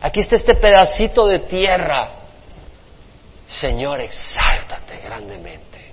[0.00, 2.10] aquí está este pedacito de tierra.
[3.46, 5.92] Señor, exáltate grandemente,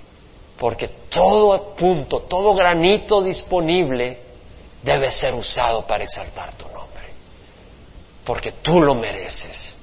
[0.58, 4.18] porque todo punto, todo granito disponible
[4.82, 7.12] debe ser usado para exaltar tu nombre,
[8.24, 9.75] porque tú lo mereces.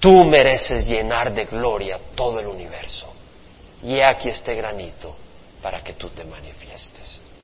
[0.00, 3.12] Tú mereces llenar de gloria todo el universo.
[3.82, 5.16] Y he aquí este granito
[5.62, 7.20] para que tú te manifiestes.